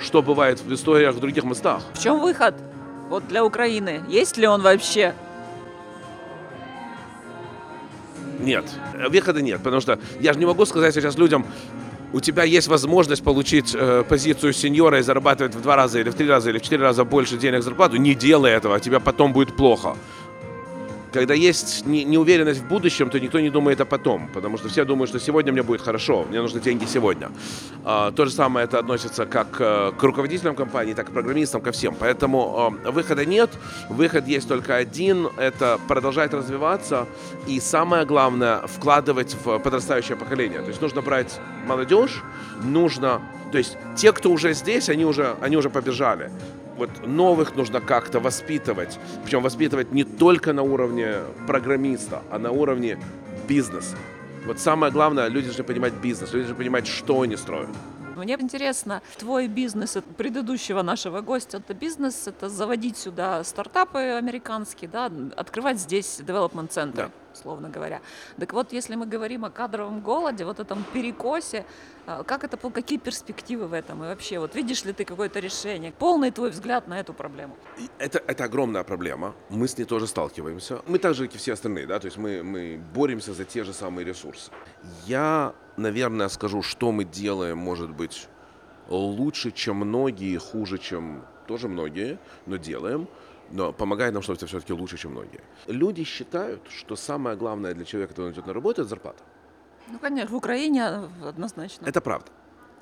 что 0.00 0.20
бывает 0.20 0.60
в 0.60 0.74
историях 0.74 1.14
в 1.14 1.20
других 1.20 1.44
мостах. 1.44 1.80
В 1.94 2.02
чем 2.02 2.20
выход? 2.20 2.56
Вот 3.08 3.28
для 3.28 3.44
Украины. 3.44 4.02
Есть 4.08 4.36
ли 4.36 4.48
он 4.48 4.62
вообще? 4.62 5.14
Нет, 8.46 8.64
выхода 9.10 9.42
нет, 9.42 9.60
потому 9.60 9.80
что 9.80 9.98
я 10.20 10.32
же 10.32 10.38
не 10.38 10.46
могу 10.46 10.64
сказать 10.66 10.94
сейчас 10.94 11.18
людям, 11.18 11.44
у 12.12 12.20
тебя 12.20 12.44
есть 12.44 12.68
возможность 12.68 13.24
получить 13.24 13.74
э, 13.74 14.04
позицию 14.08 14.52
сеньора 14.52 15.00
и 15.00 15.02
зарабатывать 15.02 15.56
в 15.56 15.60
два 15.60 15.74
раза 15.74 15.98
или 15.98 16.10
в 16.10 16.14
три 16.14 16.28
раза 16.28 16.50
или 16.50 16.58
в 16.58 16.62
четыре 16.62 16.82
раза 16.82 17.04
больше 17.04 17.36
денег 17.36 17.64
зарплату, 17.64 17.96
не 17.96 18.14
делай 18.14 18.52
этого, 18.52 18.78
тебе 18.78 19.00
потом 19.00 19.32
будет 19.32 19.56
плохо. 19.56 19.96
Когда 21.12 21.34
есть 21.34 21.86
не- 21.86 22.04
неуверенность 22.04 22.60
в 22.60 22.68
будущем, 22.68 23.10
то 23.10 23.18
никто 23.18 23.40
не 23.40 23.50
думает 23.50 23.80
о 23.80 23.84
потом, 23.84 24.28
потому 24.34 24.58
что 24.58 24.68
все 24.68 24.84
думают, 24.84 25.08
что 25.10 25.20
сегодня 25.20 25.52
мне 25.52 25.62
будет 25.62 25.80
хорошо, 25.80 26.24
мне 26.28 26.40
нужны 26.42 26.60
деньги 26.60 26.84
сегодня. 26.84 27.30
А, 27.84 28.10
то 28.12 28.24
же 28.24 28.32
самое 28.32 28.64
это 28.64 28.78
относится 28.78 29.26
как 29.26 29.60
э, 29.60 29.92
к 29.98 30.02
руководителям 30.02 30.54
компании, 30.54 30.94
так 30.94 31.08
и 31.08 31.10
к 31.10 31.14
программистам, 31.14 31.60
ко 31.60 31.72
всем. 31.72 31.94
Поэтому 31.98 32.74
э, 32.84 32.90
выхода 32.90 33.24
нет, 33.24 33.50
выход 33.88 34.26
есть 34.26 34.48
только 34.48 34.76
один, 34.76 35.28
это 35.36 35.78
продолжать 35.88 36.34
развиваться 36.34 37.06
и 37.46 37.60
самое 37.60 38.04
главное 38.04 38.66
вкладывать 38.66 39.36
в 39.44 39.58
подрастающее 39.58 40.16
поколение. 40.16 40.60
То 40.60 40.68
есть 40.68 40.82
нужно 40.82 41.02
брать 41.02 41.40
молодежь, 41.66 42.22
нужно, 42.62 43.20
то 43.52 43.58
есть 43.58 43.76
те, 43.96 44.12
кто 44.12 44.30
уже 44.30 44.54
здесь, 44.54 44.88
они 44.88 45.04
уже, 45.04 45.36
они 45.40 45.56
уже 45.56 45.70
побежали. 45.70 46.30
Вот 46.76 47.06
новых 47.06 47.56
нужно 47.56 47.80
как-то 47.80 48.20
воспитывать. 48.20 48.98
Причем 49.24 49.42
воспитывать 49.42 49.92
не 49.92 50.04
только 50.04 50.52
на 50.52 50.62
уровне 50.62 51.16
программиста, 51.46 52.22
а 52.30 52.38
на 52.38 52.50
уровне 52.50 52.98
бизнеса. 53.48 53.96
Вот 54.44 54.60
самое 54.60 54.92
главное, 54.92 55.28
люди 55.28 55.46
должны 55.46 55.64
понимать 55.64 55.94
бизнес, 55.94 56.32
люди 56.32 56.46
должны 56.46 56.56
понимать, 56.56 56.86
что 56.86 57.22
они 57.22 57.36
строят. 57.36 57.68
Мне 58.16 58.34
интересно, 58.34 59.02
твой 59.18 59.46
бизнес 59.46 59.96
от 59.96 60.04
предыдущего 60.04 60.82
нашего 60.82 61.20
гостя, 61.20 61.58
это 61.58 61.74
бизнес, 61.74 62.26
это 62.26 62.48
заводить 62.48 62.96
сюда 62.96 63.44
стартапы 63.44 63.98
американские, 63.98 64.88
да, 64.88 65.10
открывать 65.36 65.78
здесь 65.78 66.20
development 66.20 66.68
центры, 66.68 67.04
Да. 67.04 67.10
Условно 67.36 67.68
говоря. 67.68 68.00
Так 68.38 68.52
вот, 68.52 68.72
если 68.72 68.96
мы 68.96 69.06
говорим 69.06 69.44
о 69.44 69.50
кадровом 69.50 70.00
голоде, 70.00 70.44
вот 70.44 70.60
этом 70.60 70.84
перекосе, 70.92 71.64
а, 72.06 72.22
как 72.22 72.44
это, 72.44 72.56
какие 72.70 72.98
перспективы 72.98 73.66
в 73.66 73.72
этом? 73.72 74.04
И 74.04 74.06
вообще, 74.06 74.38
вот 74.38 74.54
видишь 74.54 74.84
ли 74.84 74.92
ты 74.92 75.04
какое-то 75.04 75.40
решение? 75.40 75.92
Полный 75.92 76.30
твой 76.30 76.50
взгляд 76.50 76.88
на 76.88 77.00
эту 77.00 77.12
проблему. 77.12 77.56
Это, 77.98 78.22
это 78.26 78.44
огромная 78.44 78.84
проблема. 78.84 79.34
Мы 79.50 79.66
с 79.66 79.78
ней 79.78 79.84
тоже 79.84 80.06
сталкиваемся. 80.06 80.80
Мы 80.86 80.98
так 80.98 81.14
же, 81.14 81.26
как 81.26 81.34
и 81.34 81.38
все 81.38 81.52
остальные, 81.52 81.86
да, 81.86 81.98
то 81.98 82.06
есть 82.06 82.18
мы, 82.18 82.42
мы 82.42 82.80
боремся 82.94 83.34
за 83.34 83.44
те 83.44 83.64
же 83.64 83.72
самые 83.72 84.04
ресурсы. 84.04 84.50
Я, 85.06 85.54
наверное, 85.76 86.28
скажу, 86.28 86.62
что 86.62 86.92
мы 86.92 87.04
делаем, 87.04 87.58
может 87.58 87.90
быть, 87.90 88.28
лучше, 88.88 89.50
чем 89.50 89.76
многие, 89.76 90.38
хуже, 90.38 90.78
чем 90.78 91.24
тоже 91.46 91.68
многие, 91.68 92.18
но 92.46 92.56
делаем. 92.56 93.08
Но 93.50 93.72
помогает 93.72 94.12
нам, 94.14 94.22
это 94.22 94.46
все-таки 94.46 94.72
лучше, 94.72 94.96
чем 94.96 95.12
многие. 95.12 95.40
Люди 95.66 96.04
считают, 96.04 96.62
что 96.68 96.96
самое 96.96 97.36
главное 97.36 97.74
для 97.74 97.84
человека, 97.84 98.14
который 98.14 98.32
идет 98.32 98.46
на 98.46 98.52
работу, 98.52 98.82
это 98.82 98.88
зарплата. 98.88 99.22
Ну, 99.88 99.98
конечно, 99.98 100.30
в 100.30 100.36
Украине 100.36 100.84
а, 100.84 101.08
однозначно. 101.28 101.86
Это 101.86 102.00
правда. 102.00 102.30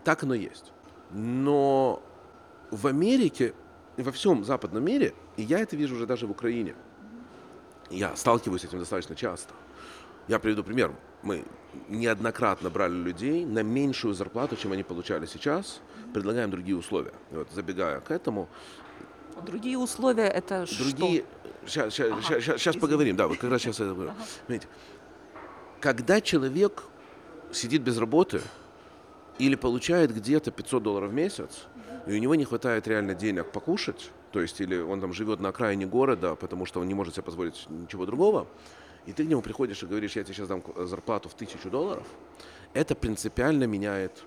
Так 0.05 0.23
оно 0.23 0.35
есть. 0.35 0.73
Но 1.11 2.03
в 2.71 2.87
Америке 2.87 3.55
во 3.97 4.11
всем 4.11 4.45
западном 4.45 4.85
мире, 4.85 5.15
и 5.37 5.43
я 5.43 5.59
это 5.59 5.77
вижу 5.77 5.95
уже 5.95 6.07
даже 6.07 6.27
в 6.27 6.31
Украине, 6.31 6.75
я 7.91 8.17
сталкиваюсь 8.17 8.63
с 8.63 8.65
этим 8.65 8.79
достаточно 8.79 9.15
часто. 9.15 9.55
Я 10.29 10.39
приведу 10.39 10.65
пример. 10.65 10.95
Мы 11.23 11.45
неоднократно 11.89 12.71
брали 12.71 12.95
людей 12.95 13.45
на 13.45 13.63
меньшую 13.63 14.15
зарплату, 14.15 14.57
чем 14.57 14.73
они 14.73 14.83
получали 14.83 15.27
сейчас, 15.27 15.81
предлагаем 16.15 16.51
другие 16.51 16.77
условия. 16.77 17.13
И 17.31 17.35
вот 17.35 17.51
забегая 17.53 18.01
к 18.01 18.11
этому, 18.11 18.49
Другие 19.43 19.79
условия 19.79 20.27
это 20.29 20.67
другие... 20.79 21.25
Сейчас, 21.67 21.95
сейчас, 21.95 22.13
Ага, 22.13 22.41
сейчас, 22.41 22.61
сейчас 22.61 22.77
поговорим, 22.77 23.17
да, 23.17 23.27
вот 23.27 23.39
как 23.39 23.51
раз 23.51 23.63
сейчас 23.63 23.77
это. 23.81 23.95
Понимаете, 24.47 24.69
когда 25.81 26.21
человек 26.21 26.85
сидит 27.53 27.83
без 27.83 27.97
работы 27.99 28.43
или 29.39 29.55
получает 29.55 30.15
где-то 30.15 30.51
500 30.51 30.83
долларов 30.83 31.11
в 31.11 31.15
месяц, 31.15 31.65
и 32.07 32.13
у 32.13 32.19
него 32.19 32.35
не 32.35 32.45
хватает 32.45 32.87
реально 32.87 33.15
денег 33.15 33.51
покушать, 33.51 34.11
то 34.31 34.41
есть 34.41 34.61
или 34.61 34.77
он 34.79 35.01
там 35.01 35.13
живет 35.13 35.41
на 35.41 35.49
окраине 35.51 35.87
города, 35.87 36.35
потому 36.35 36.67
что 36.67 36.81
он 36.81 36.89
не 36.89 36.95
может 36.95 37.15
себе 37.15 37.23
позволить 37.25 37.65
ничего 37.71 38.05
другого, 38.07 38.47
и 39.07 39.13
ты 39.13 39.25
к 39.25 39.29
нему 39.29 39.41
приходишь 39.43 39.83
и 39.83 39.87
говоришь, 39.87 40.17
я 40.17 40.25
тебе 40.25 40.35
сейчас 40.35 40.49
дам 40.49 40.61
к- 40.61 40.85
зарплату 40.87 41.29
в 41.29 41.35
тысячу 41.35 41.71
долларов, 41.71 42.07
это 42.75 42.95
принципиально 42.95 43.65
меняет 43.65 44.23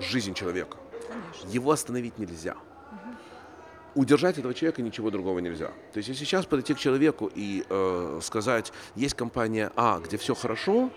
жизнь 0.00 0.34
человека. 0.34 0.78
Конечно. 1.08 1.48
Его 1.50 1.70
остановить 1.70 2.18
нельзя. 2.18 2.56
Удержать 3.94 4.38
этого 4.38 4.54
человека 4.54 4.82
ничего 4.82 5.10
другого 5.10 5.38
нельзя. 5.38 5.68
То 5.92 5.98
есть, 5.98 6.08
если 6.08 6.24
сейчас 6.24 6.46
подойти 6.46 6.74
к 6.74 6.78
человеку 6.78 7.30
и 7.32 7.64
э, 7.68 8.20
сказать, 8.22 8.72
есть 8.96 9.14
компания 9.14 9.70
А, 9.76 10.00
где 10.00 10.16
все 10.16 10.34
хорошо, 10.34 10.90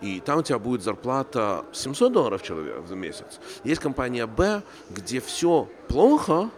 и 0.00 0.20
там 0.20 0.38
у 0.38 0.42
тебя 0.42 0.58
будет 0.58 0.82
зарплата 0.82 1.64
700 1.72 2.12
долларов 2.12 2.42
человек 2.42 2.78
в 2.78 2.94
месяц. 2.94 3.38
Есть 3.64 3.80
компания 3.80 4.26
Б, 4.26 4.62
где 4.90 5.20
все 5.20 5.68
плохо, 5.88 6.50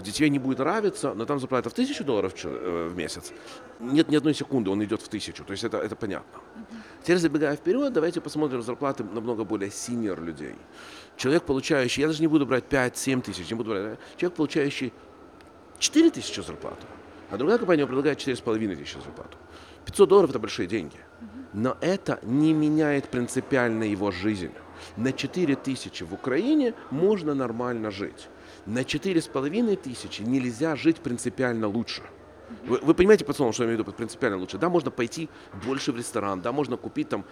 где 0.00 0.12
тебе 0.12 0.30
не 0.30 0.38
будет 0.38 0.58
нравиться, 0.58 1.14
но 1.14 1.24
там 1.24 1.38
зарплата 1.38 1.70
в 1.70 1.72
1000 1.72 2.04
долларов 2.04 2.32
э, 2.44 2.88
в 2.88 2.96
месяц. 2.96 3.32
Нет 3.78 4.08
ни 4.08 4.16
одной 4.16 4.34
секунды, 4.34 4.70
он 4.70 4.82
идет 4.84 5.00
в 5.02 5.08
тысячу. 5.08 5.44
То 5.44 5.52
есть 5.52 5.64
это, 5.64 5.78
это 5.78 5.96
понятно. 5.96 6.40
Теперь 7.02 7.18
забегая 7.18 7.56
вперед, 7.56 7.92
давайте 7.92 8.20
посмотрим 8.20 8.62
зарплаты 8.62 9.04
намного 9.04 9.44
более 9.44 9.70
синьор 9.70 10.20
людей. 10.20 10.54
Человек, 11.16 11.44
получающий, 11.44 12.02
я 12.02 12.08
даже 12.08 12.20
не 12.20 12.28
буду 12.28 12.46
брать 12.46 12.64
5-7 12.64 13.22
тысяч, 13.22 13.50
не 13.50 13.56
буду 13.56 13.70
брать, 13.70 13.98
человек, 14.16 14.36
получающий 14.36 14.92
4 15.80 16.10
тысячи 16.10 16.40
зарплату, 16.40 16.86
а 17.30 17.36
другая 17.36 17.58
компания 17.58 17.86
предлагает 17.86 18.18
4,5 18.18 18.76
тысячи 18.76 18.94
зарплату. 18.94 19.36
500 19.86 20.08
долларов– 20.08 20.30
это 20.32 20.38
большие 20.38 20.68
деньги. 20.68 20.96
Но 21.52 21.76
это 21.80 22.20
не 22.22 22.52
меняет 22.52 23.08
принципиально 23.08 23.84
его 23.84 24.12
жизнь. 24.12 24.52
На 24.96 25.12
4 25.12 25.56
тысячи 25.56 26.04
в 26.04 26.14
Украине 26.14 26.74
можно 26.90 27.34
нормально 27.34 27.90
жить. 27.90 28.28
На 28.66 28.80
4,5 28.80 29.76
тысячи 29.76 30.22
нельзя 30.22 30.76
жить 30.76 30.98
принципиально 30.98 31.66
лучше. 31.66 32.02
Вы, 32.66 32.78
вы 32.82 32.94
понимаете, 32.94 33.24
пацаны, 33.24 33.52
что 33.52 33.62
я 33.62 33.68
имею 33.68 33.78
в 33.78 33.80
виду 33.80 33.90
под 33.90 33.96
принципиально 33.96 34.38
лучше? 34.38 34.58
Да, 34.58 34.68
можно 34.68 34.90
пойти 34.90 35.28
больше 35.64 35.92
в 35.92 35.96
ресторан, 35.96 36.40
да, 36.40 36.52
можно 36.52 36.76
купить 36.76 37.08
там 37.08 37.24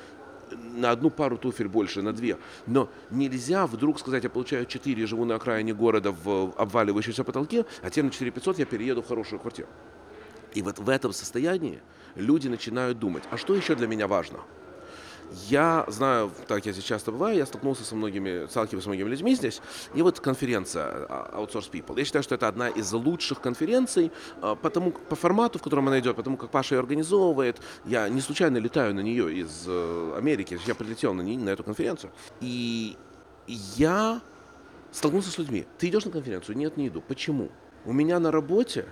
на 0.57 0.91
одну 0.91 1.11
пару 1.11 1.39
туфель 1.39 1.69
больше, 1.69 2.03
на 2.03 2.13
две. 2.13 2.39
Но 2.67 2.89
нельзя 3.11 3.67
вдруг 3.67 3.99
сказать, 3.99 4.25
я 4.25 4.31
получаю 4.31 4.67
4, 4.67 5.07
живу 5.07 5.25
на 5.25 5.37
окраине 5.37 5.75
города 5.75 6.13
в 6.13 6.53
обваливающемся 6.57 7.25
потолке, 7.25 7.65
а 7.83 7.91
теперь 7.91 8.05
на 8.05 8.11
4 8.11 8.31
500 8.31 8.59
я 8.59 8.67
перееду 8.67 9.03
в 9.03 9.09
хорошую 9.09 9.41
квартиру. 9.41 9.69
И 10.55 10.63
вот 10.63 10.79
в 10.79 10.89
этом 10.89 11.13
состоянии 11.13 11.81
люди 12.15 12.49
начинают 12.49 12.99
думать, 12.99 13.25
а 13.31 13.37
что 13.37 13.55
еще 13.55 13.75
для 13.75 13.87
меня 13.87 14.07
важно? 14.09 14.41
Я 15.49 15.85
знаю, 15.89 16.31
так 16.47 16.65
я 16.67 16.73
здесь 16.73 16.85
часто 16.85 17.13
бываю, 17.13 17.37
я 17.37 17.47
столкнулся 17.47 17.85
со 17.85 17.95
многими, 17.95 18.47
сталкиваюсь 18.49 18.85
с 18.85 18.87
многими 18.87 19.09
людьми 19.09 19.35
здесь, 19.35 19.61
и 19.95 20.03
вот 20.03 20.21
конференция 20.21 21.07
а, 21.09 21.41
Outsource 21.41 21.71
People. 21.71 21.99
Я 21.99 22.05
считаю, 22.05 22.23
что 22.23 22.35
это 22.35 22.49
одна 22.49 22.69
из 22.69 22.93
лучших 22.93 23.41
конференций 23.41 24.11
а, 24.41 24.55
потому, 24.55 24.93
по 24.93 25.17
формату, 25.17 25.59
в 25.59 25.63
котором 25.63 25.89
она 25.89 25.99
идет, 26.01 26.17
потому 26.17 26.37
как 26.37 26.51
Паша 26.51 26.75
ее 26.75 26.81
организовывает. 26.81 27.61
Я 27.85 28.09
не 28.09 28.21
случайно 28.21 28.59
летаю 28.59 28.95
на 28.95 29.01
нее 29.01 29.33
из 29.33 29.65
э, 29.67 30.15
Америки, 30.17 30.59
я 30.67 30.75
прилетел 30.75 31.13
на, 31.15 31.23
на 31.23 31.51
эту 31.51 31.63
конференцию. 31.63 32.13
И 32.41 32.97
я 33.47 34.21
столкнулся 34.91 35.31
с 35.31 35.39
людьми. 35.39 35.67
Ты 35.79 35.89
идешь 35.89 36.05
на 36.05 36.11
конференцию? 36.11 36.57
Нет, 36.57 36.77
не 36.77 36.89
иду. 36.89 37.03
Почему? 37.07 37.51
У 37.85 37.93
меня 37.93 38.19
на 38.19 38.31
работе 38.31 38.87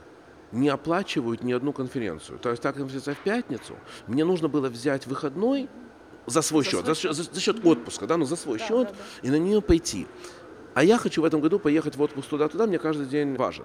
не 0.52 0.68
оплачивают 0.68 1.42
ни 1.42 1.52
одну 1.52 1.72
конференцию. 1.72 2.38
То 2.38 2.50
есть 2.50 2.62
так 2.62 2.76
конференция 2.76 3.14
в 3.14 3.18
пятницу. 3.18 3.76
Мне 4.06 4.24
нужно 4.24 4.48
было 4.48 4.68
взять 4.68 5.06
выходной 5.06 5.68
за 6.26 6.42
свой 6.42 6.64
За 6.64 6.70
счет, 6.70 6.80
свой 6.80 6.94
за, 6.94 7.00
счет- 7.00 7.14
за- 7.14 7.34
за 7.34 7.40
счет 7.40 7.64
отпуска, 7.64 8.06
да, 8.06 8.16
ну 8.16 8.24
за 8.24 8.36
свой 8.36 8.58
счет, 8.58 8.88
и 9.22 9.30
на 9.30 9.36
нее 9.38 9.60
пойти. 9.60 10.06
А 10.74 10.84
я 10.84 10.98
хочу 10.98 11.22
в 11.22 11.24
этом 11.24 11.40
году 11.40 11.58
поехать 11.58 11.96
в 11.96 12.02
отпуск 12.02 12.28
туда-туда, 12.28 12.66
мне 12.66 12.78
каждый 12.78 13.06
день 13.06 13.36
важен. 13.36 13.64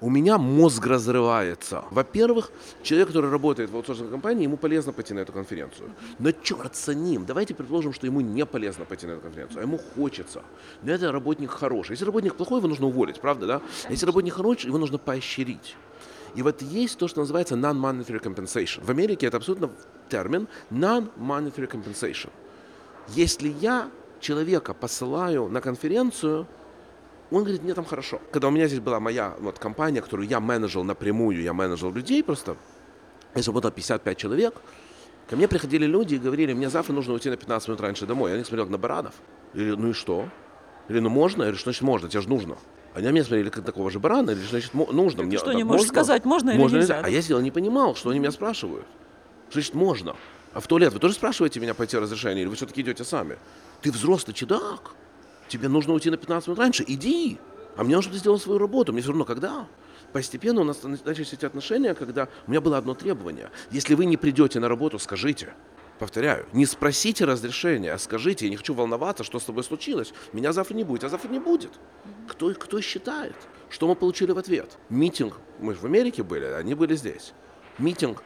У 0.00 0.10
меня 0.10 0.36
мозг 0.38 0.86
разрывается. 0.86 1.82
Во-первых, 1.90 2.52
человек, 2.82 3.08
который 3.08 3.30
работает 3.30 3.70
в 3.70 3.76
аутсорсинговой 3.76 4.12
компании, 4.12 4.44
ему 4.44 4.56
полезно 4.58 4.92
пойти 4.92 5.14
на 5.14 5.20
эту 5.20 5.32
конференцию. 5.32 5.90
Но 6.18 6.30
черт 6.30 6.76
с 6.76 6.92
ним. 6.94 7.24
Давайте 7.26 7.54
предположим, 7.54 7.92
что 7.94 8.06
ему 8.06 8.20
не 8.20 8.44
полезно 8.46 8.84
пойти 8.84 9.06
на 9.06 9.12
эту 9.12 9.22
конференцию, 9.22 9.60
а 9.60 9.62
ему 9.62 9.78
хочется. 9.78 10.42
Но 10.82 10.92
это 10.92 11.10
работник 11.10 11.50
хороший. 11.50 11.92
Если 11.92 12.04
работник 12.04 12.34
плохой, 12.34 12.58
его 12.58 12.68
нужно 12.68 12.86
уволить, 12.86 13.18
правда, 13.20 13.46
да? 13.46 13.62
Если 13.90 14.04
работник 14.06 14.34
хороший, 14.34 14.66
его 14.66 14.78
нужно 14.78 14.98
поощрить. 14.98 15.74
И 16.34 16.42
вот 16.42 16.62
есть 16.62 16.98
то, 16.98 17.08
что 17.08 17.20
называется 17.20 17.54
non-monetary 17.54 18.22
compensation. 18.22 18.84
В 18.84 18.90
Америке 18.90 19.26
это 19.26 19.38
абсолютно 19.38 19.70
термин 20.08 20.48
non-monetary 20.70 21.70
compensation. 21.70 22.30
Если 23.08 23.48
я 23.48 23.90
человека 24.20 24.74
посылаю 24.74 25.48
на 25.48 25.60
конференцию, 25.60 26.46
он 27.30 27.42
говорит, 27.42 27.62
мне 27.62 27.74
там 27.74 27.84
хорошо. 27.84 28.20
Когда 28.32 28.48
у 28.48 28.50
меня 28.50 28.66
здесь 28.66 28.80
была 28.80 29.00
моя 29.00 29.34
вот, 29.40 29.58
компания, 29.58 30.00
которую 30.00 30.28
я 30.28 30.40
менеджил 30.40 30.84
напрямую, 30.84 31.42
я 31.42 31.52
менеджил 31.52 31.92
людей 31.92 32.22
просто, 32.22 32.56
я 33.34 33.42
работал 33.42 33.70
55 33.70 34.16
человек, 34.16 34.54
ко 35.28 35.36
мне 35.36 35.46
приходили 35.46 35.86
люди 35.86 36.14
и 36.14 36.18
говорили, 36.18 36.54
мне 36.54 36.70
завтра 36.70 36.94
нужно 36.94 37.14
уйти 37.14 37.28
на 37.28 37.36
15 37.36 37.68
минут 37.68 37.80
раньше 37.80 38.06
домой. 38.06 38.30
Я 38.30 38.38
не 38.38 38.44
смотрел 38.44 38.66
на 38.66 38.78
баранов. 38.78 39.14
Или, 39.54 39.72
ну 39.72 39.90
и 39.90 39.92
что? 39.92 40.28
Или, 40.88 41.00
ну 41.00 41.10
можно? 41.10 41.42
Я 41.42 41.46
говорю, 41.48 41.58
что 41.58 41.70
значит 41.70 41.82
можно? 41.82 42.08
Тебе 42.08 42.22
же 42.22 42.28
нужно. 42.28 42.56
Они 42.98 43.06
на 43.06 43.10
меня 43.12 43.22
смотрели, 43.22 43.48
как 43.48 43.64
такого 43.64 43.90
же 43.92 44.00
барана, 44.00 44.32
или 44.32 44.40
значит 44.40 44.74
нужно. 44.74 45.22
мне, 45.22 45.36
что 45.38 45.46
так 45.46 45.54
не 45.54 45.62
можешь 45.62 45.82
можно? 45.86 45.92
сказать, 45.94 46.24
можно 46.24 46.50
или 46.50 46.60
нельзя, 46.60 46.98
А 46.98 47.02
да? 47.02 47.08
я 47.08 47.22
сидел 47.22 47.38
не 47.40 47.52
понимал, 47.52 47.94
что 47.94 48.10
они 48.10 48.18
меня 48.18 48.32
спрашивают. 48.32 48.84
Значит 49.52 49.74
можно? 49.74 50.16
А 50.52 50.58
в 50.58 50.66
туалет 50.66 50.92
вы 50.92 50.98
тоже 50.98 51.14
спрашиваете 51.14 51.60
меня 51.60 51.74
пойти 51.74 51.96
разрешение, 51.96 52.42
или 52.42 52.48
вы 52.48 52.56
все-таки 52.56 52.80
идете 52.80 53.04
сами? 53.04 53.38
Ты 53.82 53.92
взрослый 53.92 54.34
чудак. 54.34 54.90
Тебе 55.46 55.68
нужно 55.68 55.94
уйти 55.94 56.10
на 56.10 56.16
15 56.16 56.48
минут 56.48 56.58
раньше. 56.58 56.84
Иди. 56.88 57.38
А 57.76 57.84
мне 57.84 57.94
нужно 57.94 58.14
сделать 58.16 58.42
свою 58.42 58.58
работу. 58.58 58.92
Мне 58.92 59.00
все 59.00 59.10
равно 59.12 59.24
когда. 59.24 59.66
Постепенно 60.12 60.62
у 60.62 60.64
нас 60.64 60.82
на- 60.82 60.98
начались 61.04 61.32
эти 61.32 61.44
отношения, 61.44 61.94
когда 61.94 62.26
у 62.48 62.50
меня 62.50 62.60
было 62.60 62.78
одно 62.78 62.94
требование. 62.94 63.50
Если 63.70 63.94
вы 63.94 64.06
не 64.06 64.16
придете 64.16 64.58
на 64.58 64.68
работу, 64.68 64.98
скажите. 64.98 65.54
Повторяю, 65.98 66.46
не 66.52 66.64
спросите 66.64 67.24
разрешения, 67.24 67.92
а 67.92 67.98
скажите, 67.98 68.46
я 68.46 68.50
не 68.50 68.56
хочу 68.56 68.72
волноваться, 68.72 69.24
что 69.24 69.40
с 69.40 69.44
тобой 69.44 69.64
случилось. 69.64 70.14
Меня 70.32 70.52
завтра 70.52 70.74
не 70.74 70.84
будет, 70.84 71.02
а 71.04 71.08
завтра 71.08 71.28
не 71.28 71.40
будет. 71.40 71.72
Кто, 72.28 72.54
кто 72.54 72.80
считает? 72.80 73.34
Что 73.68 73.88
мы 73.88 73.96
получили 73.96 74.30
в 74.30 74.38
ответ? 74.38 74.78
Митинг, 74.88 75.38
мы 75.58 75.74
же 75.74 75.80
в 75.80 75.84
Америке 75.84 76.22
были, 76.22 76.44
они 76.44 76.74
были 76.74 76.94
здесь. 76.94 77.32
Митинг 77.78 78.22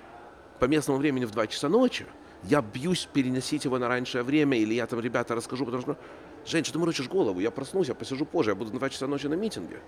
по 0.60 0.66
местному 0.66 0.98
времени 0.98 1.24
в 1.24 1.30
2 1.30 1.46
часа 1.46 1.68
ночи. 1.68 2.06
Я 2.44 2.60
бьюсь 2.60 3.08
переносить 3.12 3.64
его 3.64 3.78
на 3.78 3.88
раньшее 3.88 4.22
время, 4.22 4.58
или 4.58 4.74
я 4.74 4.86
там 4.86 5.00
ребята 5.00 5.34
расскажу, 5.34 5.64
потому 5.64 5.82
что, 5.82 5.96
Жень, 6.44 6.64
что 6.64 6.74
ты 6.74 6.78
морочишь 6.78 7.08
голову? 7.08 7.40
Я 7.40 7.50
проснусь, 7.50 7.88
я 7.88 7.94
посижу 7.94 8.26
позже, 8.26 8.50
я 8.50 8.54
буду 8.54 8.72
на 8.72 8.78
2 8.80 8.90
часа 8.90 9.06
ночи 9.06 9.28
на 9.28 9.34
митинге. 9.34 9.80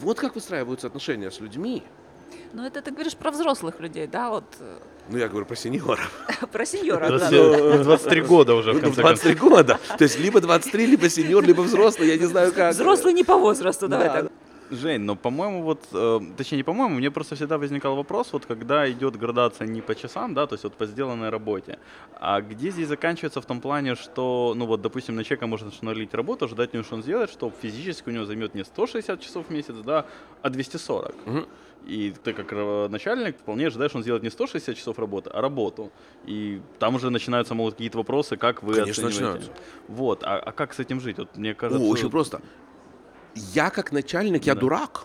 Вот 0.00 0.18
как 0.18 0.34
выстраиваются 0.34 0.86
отношения 0.86 1.30
с 1.30 1.40
людьми. 1.40 1.82
Ну, 2.52 2.66
это 2.66 2.82
ты 2.82 2.90
говоришь 2.90 3.14
про 3.16 3.30
взрослых 3.30 3.80
людей, 3.80 4.06
да, 4.06 4.30
вот 4.30 4.44
э, 4.60 4.78
Ну, 5.08 5.18
я 5.18 5.28
говорю 5.28 5.46
про 5.46 5.56
сеньоров. 5.56 6.10
про 6.52 6.64
сеньора. 6.66 7.08
да. 7.18 7.28
20 7.30 7.82
23 7.82 8.20
года 8.22 8.54
уже, 8.54 8.72
в 8.72 8.74
Ну, 8.76 8.80
конце 8.80 9.02
концов. 9.02 9.22
23 9.22 9.34
года. 9.48 9.78
То 9.98 10.04
есть 10.04 10.18
либо 10.18 10.40
23, 10.40 10.86
либо 10.86 11.08
сеньор, 11.08 11.44
либо 11.44 11.62
взрослый, 11.62 12.08
я 12.08 12.16
не 12.16 12.26
знаю 12.26 12.52
как. 12.52 12.74
Взрослый 12.74 13.12
не 13.14 13.24
по 13.24 13.36
возрасту, 13.36 13.88
Да. 13.88 13.98
давай 13.98 14.22
так. 14.22 14.32
Жень, 14.72 15.00
ну, 15.00 15.16
по-моему, 15.16 15.62
вот, 15.62 15.80
э, 15.92 16.20
точнее, 16.36 16.58
не 16.58 16.62
по-моему, 16.62 16.94
мне 16.94 17.10
просто 17.10 17.34
всегда 17.34 17.58
возникал 17.58 17.96
вопрос, 17.96 18.28
вот 18.32 18.46
когда 18.46 18.88
идет 18.88 19.16
градация 19.16 19.66
не 19.66 19.80
по 19.80 19.96
часам, 19.96 20.32
да, 20.32 20.46
то 20.46 20.54
есть 20.54 20.62
вот 20.62 20.74
по 20.74 20.86
сделанной 20.86 21.28
работе, 21.30 21.80
а 22.20 22.40
где 22.40 22.70
здесь 22.70 22.86
заканчивается 22.86 23.40
в 23.40 23.46
том 23.46 23.60
плане, 23.60 23.96
что, 23.96 24.52
ну 24.56 24.66
вот, 24.66 24.80
допустим, 24.80 25.16
на 25.16 25.24
человека 25.24 25.48
можно 25.48 25.72
налить 25.82 26.14
работу, 26.14 26.44
ожидать 26.44 26.68
от 26.68 26.74
него, 26.74 26.84
что 26.84 26.94
он 26.94 27.02
сделает, 27.02 27.30
что 27.30 27.52
физически 27.62 28.10
у 28.10 28.12
него 28.12 28.26
займет 28.26 28.54
не 28.54 28.64
160 28.64 29.20
часов 29.20 29.46
в 29.48 29.50
месяц, 29.50 29.74
да, 29.84 30.04
а 30.42 30.50
240. 30.50 31.16
Мгм. 31.26 31.46
И 31.86 32.14
ты 32.22 32.32
как 32.32 32.52
э, 32.52 32.88
начальник 32.88 33.38
вполне 33.38 33.66
ожидаешь, 33.68 33.94
он 33.94 34.02
сделает 34.02 34.22
не 34.22 34.30
160 34.30 34.76
часов 34.76 34.98
работы, 34.98 35.30
а 35.30 35.40
работу. 35.40 35.90
И 36.26 36.60
там 36.78 36.94
уже 36.94 37.10
начинаются, 37.10 37.54
могут 37.54 37.74
какие-то 37.74 37.98
вопросы, 37.98 38.36
как 38.36 38.62
вы 38.62 38.74
Конечно, 38.74 39.08
оцениваете. 39.08 39.48
начинаются. 39.48 39.52
Вот, 39.88 40.22
а, 40.24 40.38
а 40.38 40.52
как 40.52 40.74
с 40.74 40.78
этим 40.78 41.00
жить? 41.00 41.18
Вот 41.18 41.36
мне 41.36 41.52
О, 41.52 41.54
кажется... 41.54 41.84
очень 41.84 42.10
просто. 42.10 42.40
Я 43.34 43.70
как 43.70 43.92
начальник, 43.92 44.44
я 44.44 44.54
Да. 44.54 44.60
дурак. 44.60 45.04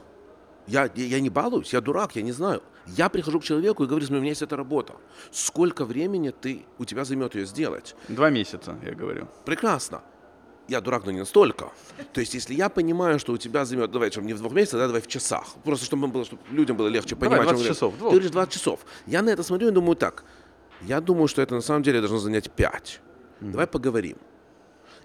Я, 0.68 0.90
я, 0.96 1.06
я 1.06 1.20
не 1.20 1.30
балуюсь, 1.30 1.74
я 1.74 1.82
дурак, 1.82 2.16
я 2.16 2.24
не 2.24 2.32
знаю. 2.32 2.62
Я 2.88 3.10
прихожу 3.10 3.40
к 3.40 3.44
человеку 3.44 3.84
и 3.84 3.88
говорю, 3.88 4.06
у 4.10 4.14
меня 4.14 4.30
есть 4.30 4.42
эта 4.42 4.56
работа. 4.56 4.94
Сколько 5.32 5.86
времени 5.86 6.32
ты, 6.32 6.66
у 6.80 6.86
тебя 6.86 7.06
займет 7.06 7.36
ее 7.36 7.46
сделать? 7.46 7.96
Два 8.10 8.30
месяца, 8.30 8.78
я 8.84 8.94
говорю. 8.94 9.28
Прекрасно. 9.46 10.02
Я 10.68 10.82
дурак, 10.82 11.06
но 11.06 11.12
не 11.12 11.20
настолько. 11.20 11.72
То 12.14 12.22
есть, 12.22 12.34
если 12.34 12.56
я 12.56 12.70
понимаю, 12.70 13.20
что 13.20 13.34
у 13.34 13.38
тебя 13.38 13.66
займет, 13.66 13.92
давай, 13.92 14.10
чтобы 14.10 14.26
не 14.28 14.34
в 14.34 14.40
двух 14.40 14.54
месяцах, 14.54 14.80
да, 14.80 14.88
давай 14.88 15.02
в 15.02 15.08
часах. 15.08 15.46
Просто 15.64 15.86
чтобы, 15.86 16.08
было, 16.08 16.26
чтобы 16.26 16.42
людям 16.50 16.76
было 16.76 16.88
легче 16.88 17.16
Давай, 17.16 17.40
понимать. 17.40 17.50
20 17.50 17.66
чем 17.66 17.74
часов, 17.76 17.94
Ты 17.94 18.04
говоришь 18.04 18.32
20 18.32 18.54
часов. 18.54 18.80
Я 19.06 19.22
на 19.22 19.30
это 19.30 19.44
смотрю 19.44 19.68
и 19.68 19.72
думаю 19.72 19.96
так. 19.96 20.24
Я 20.82 21.02
думаю, 21.02 21.28
что 21.28 21.42
это 21.42 21.56
на 21.56 21.62
самом 21.62 21.84
деле 21.84 22.00
должно 22.00 22.18
занять 22.18 22.50
5. 22.52 23.02
Давай 23.42 23.68
поговорим. 23.68 24.18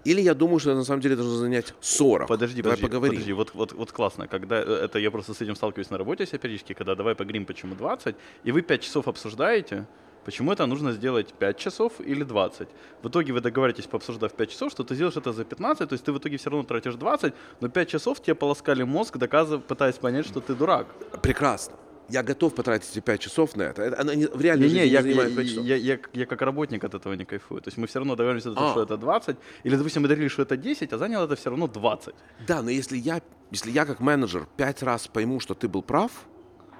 Или 0.03 0.21
я 0.21 0.33
думаю, 0.33 0.59
что 0.59 0.71
это 0.71 0.79
на 0.79 0.83
самом 0.85 1.01
деле 1.01 1.15
должно 1.15 1.35
занять 1.35 1.75
40. 1.79 2.27
Подожди, 2.27 2.61
Давай 2.61 2.77
подожди, 2.77 2.87
поговорим. 2.87 3.13
подожди, 3.13 3.33
вот, 3.33 3.53
вот, 3.53 3.73
вот 3.73 3.91
классно, 3.91 4.27
когда 4.27 4.59
э, 4.59 4.85
это 4.85 4.97
я 4.97 5.11
просто 5.11 5.33
с 5.33 5.41
этим 5.41 5.55
сталкиваюсь 5.55 5.91
на 5.91 5.97
работе 5.99 6.25
себя 6.25 6.39
периодически, 6.39 6.73
когда 6.73 6.95
давай 6.95 7.13
поговорим, 7.13 7.45
почему 7.45 7.75
20, 7.75 8.15
и 8.43 8.51
вы 8.51 8.63
5 8.63 8.81
часов 8.81 9.07
обсуждаете, 9.07 9.85
почему 10.25 10.51
это 10.51 10.65
нужно 10.65 10.91
сделать 10.91 11.33
5 11.33 11.57
часов 11.57 11.93
или 11.99 12.23
20. 12.23 12.67
В 13.03 13.07
итоге 13.09 13.33
вы 13.33 13.41
договариваетесь, 13.41 13.87
пообсуждав 13.87 14.33
5 14.33 14.49
часов, 14.51 14.71
что 14.71 14.83
ты 14.83 14.95
сделаешь 14.95 15.17
это 15.17 15.33
за 15.33 15.43
15, 15.45 15.89
то 15.89 15.93
есть 15.93 16.03
ты 16.05 16.11
в 16.11 16.17
итоге 16.17 16.37
все 16.37 16.49
равно 16.49 16.65
тратишь 16.65 16.95
20, 16.95 17.33
но 17.61 17.69
5 17.69 17.89
часов 17.89 18.21
тебе 18.21 18.35
полоскали 18.35 18.83
мозг, 18.83 19.17
доказывая, 19.17 19.61
пытаясь 19.61 19.95
понять, 19.95 20.25
что 20.27 20.39
ты 20.41 20.53
дурак. 20.55 20.87
Прекрасно. 21.21 21.75
Я 22.09 22.23
готов 22.23 22.53
потратить 22.55 22.89
эти 22.91 22.99
5 22.99 23.19
часов 23.21 23.55
на 23.55 23.63
это. 23.63 23.95
Оно 23.97 24.13
не- 24.13 24.25
в 24.25 24.41
реальной 24.41 24.67
Не-не, 24.67 24.79
жизни 24.81 24.87
не 24.89 24.93
я, 24.93 25.01
занимает 25.01 25.29
я, 25.29 25.35
5 25.37 25.47
часов. 25.49 25.63
я, 25.65 25.75
я, 25.77 25.99
я 26.13 26.25
как 26.25 26.41
работник 26.41 26.83
от 26.83 26.93
этого 26.93 27.13
не 27.13 27.23
кайфую. 27.23 27.61
То 27.61 27.69
есть 27.69 27.77
мы 27.77 27.87
все 27.87 27.99
равно 27.99 28.15
том, 28.55 28.65
А. 28.67 28.71
что 28.71 28.83
это 28.83 28.97
20, 28.97 29.37
или, 29.63 29.75
допустим, 29.77 30.01
мы 30.01 30.09
договорились, 30.09 30.33
что 30.33 30.41
это 30.41 30.57
10, 30.57 30.91
а 30.91 30.97
заняло 30.97 31.23
это 31.25 31.35
все 31.37 31.49
равно 31.51 31.67
20. 31.67 32.13
Да, 32.45 32.61
но 32.61 32.69
если 32.69 32.97
я, 32.97 33.21
если 33.51 33.71
я 33.71 33.85
как 33.85 34.01
менеджер 34.01 34.45
пять 34.57 34.83
раз 34.83 35.07
пойму, 35.07 35.39
что 35.39 35.53
ты 35.53 35.69
был 35.69 35.83
прав, 35.83 36.11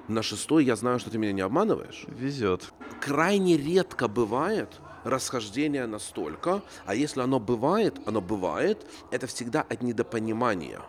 на 0.07 0.21
шестой 0.23 0.65
я 0.65 0.75
знаю, 0.75 0.99
что 0.99 1.09
ты 1.09 1.17
меня 1.17 1.31
не 1.33 1.41
обманываешь. 1.41 2.05
Везет. 2.07 2.71
Крайне 3.01 3.57
редко 3.57 4.07
бывает 4.07 4.79
расхождение 5.03 5.87
настолько, 5.87 6.61
а 6.85 6.93
если 6.95 7.21
оно 7.21 7.39
бывает, 7.39 7.99
оно 8.05 8.21
бывает, 8.21 8.85
это 9.09 9.25
всегда 9.27 9.61
от 9.61 9.81
недопонимания. 9.81 10.81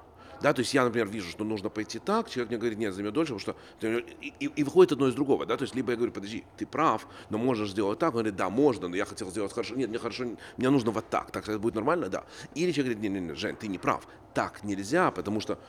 Да, 0.43 0.53
то 0.53 0.59
есть 0.59 0.75
я, 0.75 0.85
например, 0.85 1.07
вижу, 1.07 1.31
что 1.31 1.45
нужно 1.45 1.69
пойти 1.69 2.01
так, 2.01 2.29
человек 2.29 2.51
мне 2.51 2.59
говорит, 2.59 2.77
нет, 2.77 2.93
займет 2.95 3.13
дольше, 3.15 3.33
потому 3.39 3.57
что... 3.81 4.07
И, 4.21 4.35
и- 4.41 4.47
и 4.47 4.65
выходит 4.65 4.91
одно 4.93 5.07
из 5.07 5.15
другого, 5.15 5.47
да, 5.47 5.57
то 5.57 5.63
есть 5.63 5.77
либо 5.77 5.93
я 5.93 5.97
говорю, 5.97 6.13
подожди, 6.13 6.45
ты 6.57 6.67
прав, 6.67 7.07
но 7.31 7.39
можешь 7.39 7.71
сделать 7.71 8.01
так, 8.01 8.09
он 8.09 8.15
говорит, 8.23 8.35
да, 8.35 8.51
можно, 8.51 8.89
но 8.89 8.97
я 8.97 9.05
хотел 9.05 9.31
сделать 9.31 9.53
хорошо, 9.53 9.77
нет, 9.77 9.89
мне 9.89 9.99
хорошо, 10.01 10.25
мне 10.57 10.69
нужно 10.69 10.91
вот 10.91 11.09
так, 11.09 11.31
так 11.31 11.49
это 11.49 11.61
будет 11.61 11.77
нормально, 11.77 12.09
да. 12.09 12.25
Или 12.57 12.73
человек 12.73 12.97
говорит, 12.97 13.13
нет, 13.13 13.23
нет, 13.23 13.39
Жень, 13.39 13.55
ты 13.55 13.69
не 13.69 13.79
прав, 13.79 14.05
так 14.35 14.65
нельзя, 14.65 15.13
потому 15.13 15.39
что 15.41 15.61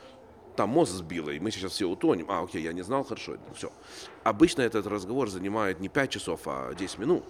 там 0.56 0.70
мозг 0.70 0.92
сбило, 0.92 1.30
и 1.30 1.38
мы 1.38 1.50
сейчас 1.50 1.72
все 1.72 1.86
утонем. 1.86 2.26
А, 2.30 2.42
окей, 2.42 2.62
я 2.62 2.72
не 2.72 2.82
знал, 2.82 3.04
хорошо, 3.04 3.36
все. 3.54 3.72
Обычно 4.22 4.62
этот 4.62 4.86
разговор 4.86 5.28
занимает 5.30 5.80
не 5.80 5.88
5 5.88 6.10
часов, 6.10 6.40
а 6.46 6.74
10 6.74 6.98
минут. 6.98 7.24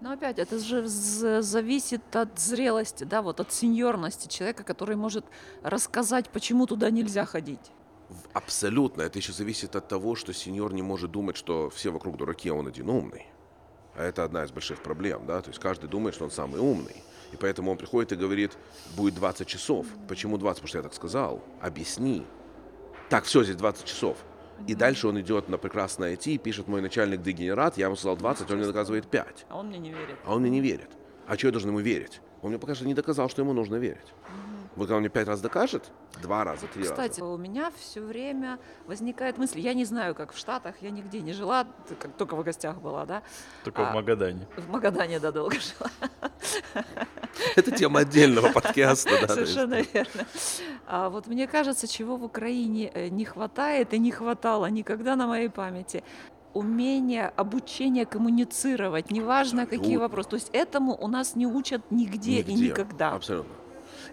Но 0.00 0.12
опять, 0.12 0.38
это 0.38 0.58
же 0.58 0.86
зависит 0.86 2.16
от 2.16 2.38
зрелости, 2.38 3.04
да, 3.04 3.20
вот 3.20 3.38
от 3.38 3.52
сеньорности 3.52 4.28
человека, 4.28 4.64
который 4.64 4.96
может 4.96 5.26
рассказать, 5.62 6.30
почему 6.30 6.66
туда 6.66 6.90
нельзя 6.90 7.26
ходить. 7.26 7.70
Абсолютно. 8.32 9.02
Это 9.02 9.18
еще 9.18 9.32
зависит 9.32 9.76
от 9.76 9.88
того, 9.88 10.14
что 10.14 10.32
сеньор 10.32 10.72
не 10.72 10.82
может 10.82 11.10
думать, 11.10 11.36
что 11.36 11.68
все 11.70 11.90
вокруг 11.90 12.16
дураки, 12.16 12.48
а 12.48 12.54
он 12.54 12.66
один 12.66 12.88
умный. 12.88 13.26
А 13.94 14.02
это 14.02 14.24
одна 14.24 14.44
из 14.44 14.50
больших 14.50 14.82
проблем, 14.82 15.26
да, 15.26 15.42
то 15.42 15.50
есть 15.50 15.60
каждый 15.60 15.88
думает, 15.88 16.14
что 16.14 16.24
он 16.24 16.30
самый 16.30 16.60
умный. 16.60 17.02
И 17.32 17.36
поэтому 17.36 17.70
он 17.70 17.76
приходит 17.76 18.12
и 18.12 18.16
говорит, 18.16 18.56
будет 18.96 19.14
20 19.14 19.46
часов. 19.46 19.86
Почему 20.08 20.38
20? 20.38 20.62
Потому 20.62 20.68
что 20.68 20.78
я 20.78 20.82
так 20.82 20.94
сказал. 20.94 21.42
Объясни. 21.60 22.26
Так, 23.10 23.24
все, 23.24 23.42
здесь 23.42 23.56
20 23.56 23.84
часов. 23.84 24.16
И 24.68 24.76
дальше 24.76 25.08
он 25.08 25.20
идет 25.20 25.48
на 25.48 25.58
прекрасное 25.58 26.14
IT, 26.14 26.38
пишет 26.38 26.68
мой 26.68 26.80
начальник 26.80 27.22
дегенерат, 27.22 27.76
я 27.76 27.86
ему 27.86 27.96
сказал 27.96 28.16
20, 28.16 28.48
он 28.48 28.58
мне 28.58 28.66
доказывает 28.66 29.08
5. 29.08 29.46
А 29.48 29.58
он 29.58 29.66
мне 29.66 29.78
не 29.78 29.90
верит. 29.90 30.16
А 30.24 30.34
он 30.34 30.42
мне 30.42 30.50
не 30.50 30.60
верит. 30.60 30.90
А 31.26 31.36
что 31.36 31.48
я 31.48 31.50
должен 31.52 31.70
ему 31.70 31.80
верить? 31.80 32.20
Он 32.40 32.50
мне 32.50 32.58
пока 32.60 32.76
что 32.76 32.86
не 32.86 32.94
доказал, 32.94 33.28
что 33.28 33.42
ему 33.42 33.52
нужно 33.52 33.76
верить. 33.76 34.06
Вот 34.76 34.84
когда 34.84 34.94
он 34.96 35.00
мне 35.00 35.08
пять 35.08 35.26
раз 35.26 35.40
докажет, 35.40 35.90
два 36.22 36.44
раза, 36.44 36.66
три 36.68 36.84
Кстати, 36.84 37.20
раза. 37.20 37.24
у 37.32 37.36
меня 37.36 37.70
все 37.76 38.00
время 38.00 38.58
возникает 38.86 39.36
мысль, 39.36 39.58
я 39.60 39.74
не 39.74 39.84
знаю, 39.84 40.14
как 40.14 40.32
в 40.32 40.38
Штатах, 40.38 40.76
я 40.80 40.90
нигде 40.90 41.20
не 41.20 41.32
жила, 41.32 41.66
как 41.98 42.12
только 42.16 42.36
в 42.36 42.44
гостях 42.44 42.76
была, 42.80 43.04
да, 43.04 43.22
Только 43.64 43.88
А, 43.88 43.90
в 43.90 43.94
Магадане. 43.94 44.46
в 44.56 44.68
Магадане, 44.70 45.18
да, 45.18 45.32
долго 45.32 45.56
жила. 45.56 45.90
Это 47.56 47.70
тема 47.72 48.00
отдельного 48.00 48.50
подкаста. 48.52 49.10
да. 49.26 49.34
Совершенно 49.34 49.80
верно. 49.82 50.24
А 50.86 51.08
вот 51.08 51.26
мне 51.26 51.46
кажется, 51.46 51.86
чего 51.88 52.16
в 52.16 52.24
Украине 52.24 52.90
э, 52.94 53.08
не 53.08 53.24
хватает 53.24 53.92
и 53.94 53.98
не 53.98 54.10
хватало 54.12 54.66
никогда 54.66 55.16
на 55.16 55.26
моей 55.26 55.48
памяти, 55.48 56.04
умение, 56.54 57.28
обучение 57.36 58.06
коммуницировать, 58.06 59.10
неважно 59.10 59.66
какие 59.66 59.96
вопросы. 59.96 60.28
То 60.30 60.36
есть 60.36 60.50
этому 60.52 60.96
у 60.96 61.06
нас 61.08 61.36
не 61.36 61.46
учат 61.46 61.90
нигде, 61.90 62.40
и 62.40 62.44
Нигде. 62.52 62.68
никогда. 62.68 63.12
Абсолютно. 63.12 63.54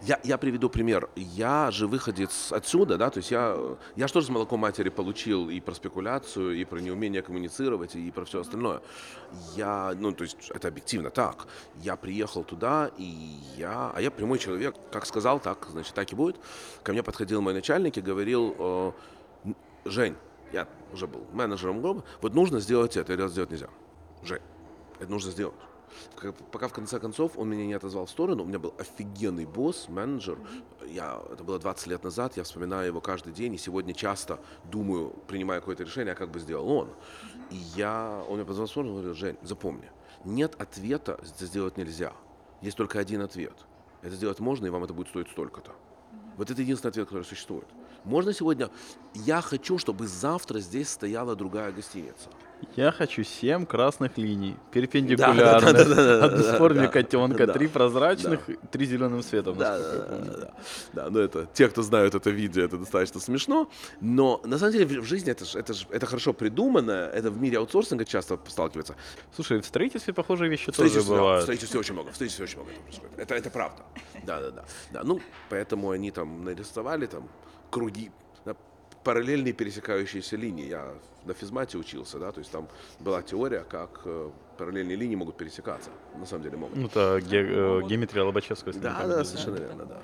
Я, 0.03 0.19
я 0.23 0.38
приведу 0.38 0.69
пример. 0.69 1.10
Я 1.15 1.71
же 1.71 1.88
выходец 1.88 2.51
отсюда, 2.51 2.97
да, 2.97 3.10
то 3.10 3.17
есть 3.17 3.31
я, 3.31 3.57
я 3.95 4.07
же 4.07 4.21
с 4.21 4.29
молоком 4.29 4.60
матери 4.60 4.89
получил 4.89 5.49
и 5.49 5.60
про 5.60 5.73
спекуляцию, 5.73 6.55
и 6.60 6.65
про 6.65 6.79
неумение 6.79 7.21
коммуницировать, 7.21 7.95
и 7.95 8.12
про 8.12 8.25
все 8.25 8.41
остальное. 8.41 8.81
Я, 9.55 9.93
ну, 9.97 10.12
то 10.12 10.23
есть 10.23 10.51
это 10.51 10.67
объективно 10.67 11.10
так. 11.10 11.47
Я 11.81 11.95
приехал 11.95 12.43
туда, 12.43 12.91
и 12.97 13.38
я, 13.57 13.91
а 13.93 14.01
я 14.01 14.12
прямой 14.12 14.39
человек, 14.39 14.75
как 14.91 15.05
сказал, 15.05 15.39
так, 15.39 15.67
значит, 15.69 15.93
так 15.93 16.12
и 16.12 16.15
будет. 16.15 16.38
Ко 16.83 16.91
мне 16.91 17.03
подходил 17.03 17.41
мой 17.41 17.53
начальник 17.53 17.97
и 17.97 18.01
говорил, 18.01 18.55
э, 18.57 18.91
«Н- 19.45 19.55
Жень, 19.86 20.15
я 20.53 20.67
уже 20.93 21.07
был 21.07 21.25
менеджером 21.33 21.81
группы, 21.81 22.03
вот 22.21 22.33
нужно 22.33 22.60
сделать 22.60 22.97
это, 22.97 23.13
это 23.13 23.27
сделать 23.27 23.51
нельзя. 23.51 23.69
Жень, 24.23 24.41
это 24.99 25.12
нужно 25.12 25.31
сделать. 25.31 25.55
Пока 26.52 26.67
в 26.67 26.73
конце 26.73 27.00
концов 27.00 27.38
он 27.38 27.50
меня 27.50 27.65
не 27.65 27.73
отозвал 27.73 28.06
в 28.06 28.10
сторону, 28.10 28.43
у 28.43 28.45
меня 28.45 28.60
был 28.60 28.73
офигенный 28.78 29.45
босс, 29.45 29.88
менеджер. 29.89 30.38
Я, 30.88 31.21
это 31.32 31.43
было 31.43 31.60
20 31.60 31.88
лет 31.88 32.04
назад, 32.04 32.38
я 32.38 32.43
вспоминаю 32.43 32.88
его 32.88 33.02
каждый 33.02 33.34
день, 33.34 33.56
и 33.56 33.58
сегодня 33.58 33.93
часто 33.93 34.39
думаю, 34.65 35.13
принимая 35.28 35.60
какое-то 35.60 35.84
решение, 35.84 36.13
а 36.13 36.15
как 36.15 36.32
бы 36.32 36.39
сделал 36.39 36.69
он. 36.69 36.89
И 37.52 37.56
я, 37.76 38.23
он 38.28 38.36
меня 38.36 38.45
позвал 38.45 38.67
в 38.67 38.69
сторону 38.69 39.12
и 39.12 39.13
Жень, 39.13 39.38
запомни, 39.41 39.89
нет 40.26 40.56
ответа, 40.60 41.19
это 41.21 41.45
сделать 41.45 41.78
нельзя. 41.78 42.13
Есть 42.62 42.78
только 42.78 43.00
один 43.00 43.21
ответ. 43.21 43.54
Это 44.02 44.15
сделать 44.15 44.39
можно, 44.39 44.65
и 44.65 44.69
вам 44.69 44.84
это 44.84 44.93
будет 44.93 45.10
стоить 45.10 45.30
столько-то. 45.30 45.71
Вот 46.38 46.52
это 46.52 46.62
единственный 46.62 46.91
ответ, 46.91 47.08
который 47.08 47.23
существует. 47.23 47.67
Можно 48.04 48.34
сегодня... 48.34 48.69
Я 49.13 49.41
хочу, 49.41 49.78
чтобы 49.78 50.08
завтра 50.08 50.60
здесь 50.60 50.89
стояла 50.89 51.36
другая 51.36 51.71
гостиница. 51.71 52.30
Я 52.76 52.91
хочу 52.91 53.24
7 53.24 53.65
красных 53.65 54.17
линий, 54.17 54.52
Да, 54.54 54.72
перпендикулярных, 54.72 55.74
да, 55.74 55.74
да, 55.74 55.84
да, 55.84 55.96
да, 55.96 56.28
да, 56.30 56.70
да, 56.70 56.88
котенка, 56.88 57.48
да, 57.48 57.54
три 57.54 57.67
прозрачных, 57.67 58.48
три 58.72 58.86
зеленым 58.86 59.24
светом. 59.24 59.58
Да, 59.58 59.78
да, 59.78 59.91
да, 59.93 60.17
да, 60.17 60.38
да. 60.38 60.54
Да, 60.93 61.10
ну 61.10 61.20
это 61.20 61.48
те, 61.54 61.70
кто 61.70 61.82
знают 61.82 62.15
это 62.15 62.30
видео, 62.30 62.63
это 62.63 62.78
достаточно 62.78 63.20
смешно. 63.20 63.70
Но 64.02 64.41
на 64.46 64.58
самом 64.58 64.74
деле 64.74 65.02
в 65.02 65.06
жизни 65.06 65.32
это, 65.32 65.46
это, 65.58 65.74
это 65.89 66.06
хорошо 66.06 66.34
придумано, 66.34 66.91
это 67.13 67.32
в 67.32 67.41
мире 67.41 67.58
аутсорсинга 67.58 68.06
часто 68.06 68.39
сталкивается. 68.48 68.96
Слушай, 69.36 69.62
в 69.62 69.65
строительстве 69.65 70.13
похожие 70.13 70.50
вещи 70.50 70.72
В 70.72 70.76
тоже 70.76 70.93
да, 70.96 71.02
в 71.02 71.08
бывают. 71.08 71.43
строительстве 71.43 71.80
очень 71.80 71.93
много, 71.93 72.12
в 72.12 72.15
строительстве 72.15 72.43
очень 72.46 72.58
много 72.58 72.72
происходит. 72.84 73.20
Это, 73.20 73.36
это 73.36 73.50
правда. 73.50 73.84
Да, 74.24 74.39
да, 74.39 74.52
да, 74.52 74.65
да. 74.91 75.04
Ну, 75.04 75.20
поэтому 75.50 75.91
они 75.91 76.12
там 76.12 76.43
нарисовали 76.43 77.06
там 77.08 77.28
круги, 77.72 78.12
да, 78.46 78.56
параллельные 79.04 79.54
пересекающиеся 79.54 80.36
линии. 80.38 80.67
Я 80.67 80.93
на 81.27 81.33
физмате 81.33 81.77
учился, 81.77 82.17
да, 82.19 82.31
то 82.31 82.39
есть 82.39 82.51
там 82.51 82.67
была 82.99 83.21
теория, 83.21 83.63
как 83.69 84.01
э, 84.05 84.29
параллельные 84.57 84.95
линии 84.97 85.15
могут 85.15 85.37
пересекаться. 85.37 85.89
На 86.17 86.25
самом 86.25 86.43
деле 86.43 86.57
могут. 86.57 86.75
Ну, 86.75 86.87
это 86.87 87.19
ге- 87.21 87.45
э, 87.47 87.81
геометрия 87.87 88.23
Лобачевского. 88.23 88.73
да, 88.73 88.79
да, 88.79 88.89
не 88.89 89.03
изменяет. 89.05 89.27
совершенно 89.27 89.55
верно, 89.57 89.85
да. 89.85 90.01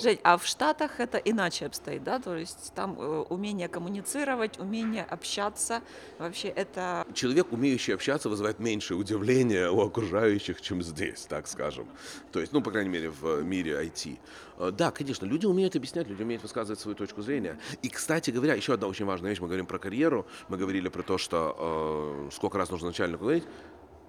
Жень, 0.00 0.18
а 0.24 0.36
в 0.36 0.46
Штатах 0.46 0.98
это 0.98 1.18
иначе 1.18 1.66
обстоит, 1.66 2.02
да? 2.02 2.18
То 2.18 2.36
есть 2.36 2.72
там 2.74 2.96
э, 2.98 3.24
умение 3.28 3.68
коммуницировать, 3.68 4.58
умение 4.58 5.04
общаться, 5.04 5.80
вообще 6.18 6.48
это 6.48 7.06
человек, 7.14 7.52
умеющий 7.52 7.94
общаться, 7.94 8.28
вызывает 8.28 8.58
меньше 8.58 8.94
удивления 8.96 9.70
у 9.70 9.80
окружающих, 9.80 10.60
чем 10.60 10.82
здесь, 10.82 11.26
так 11.26 11.46
скажем. 11.46 11.86
То 12.32 12.40
есть, 12.40 12.52
ну, 12.52 12.62
по 12.62 12.70
крайней 12.72 12.90
мере, 12.90 13.10
в 13.10 13.42
мире 13.42 13.72
IT. 13.84 14.18
Э, 14.58 14.70
Да, 14.72 14.90
конечно, 14.90 15.24
люди 15.26 15.46
умеют 15.46 15.76
объяснять, 15.76 16.08
люди 16.08 16.22
умеют 16.22 16.42
высказывать 16.42 16.80
свою 16.80 16.96
точку 16.96 17.22
зрения. 17.22 17.58
И, 17.82 17.88
кстати 17.88 18.30
говоря, 18.32 18.54
еще 18.54 18.74
одна 18.74 18.88
очень 18.88 19.04
важная 19.04 19.30
вещь, 19.30 19.40
мы 19.40 19.46
говорим 19.46 19.66
про 19.66 19.78
карьеру, 19.78 20.26
мы 20.54 20.58
говорили 20.58 20.88
про 20.88 21.02
то, 21.02 21.18
что 21.18 21.56
э, 21.58 22.30
сколько 22.32 22.58
раз 22.58 22.70
нужно 22.70 22.88
начальнику 22.88 23.24
говорить. 23.24 23.44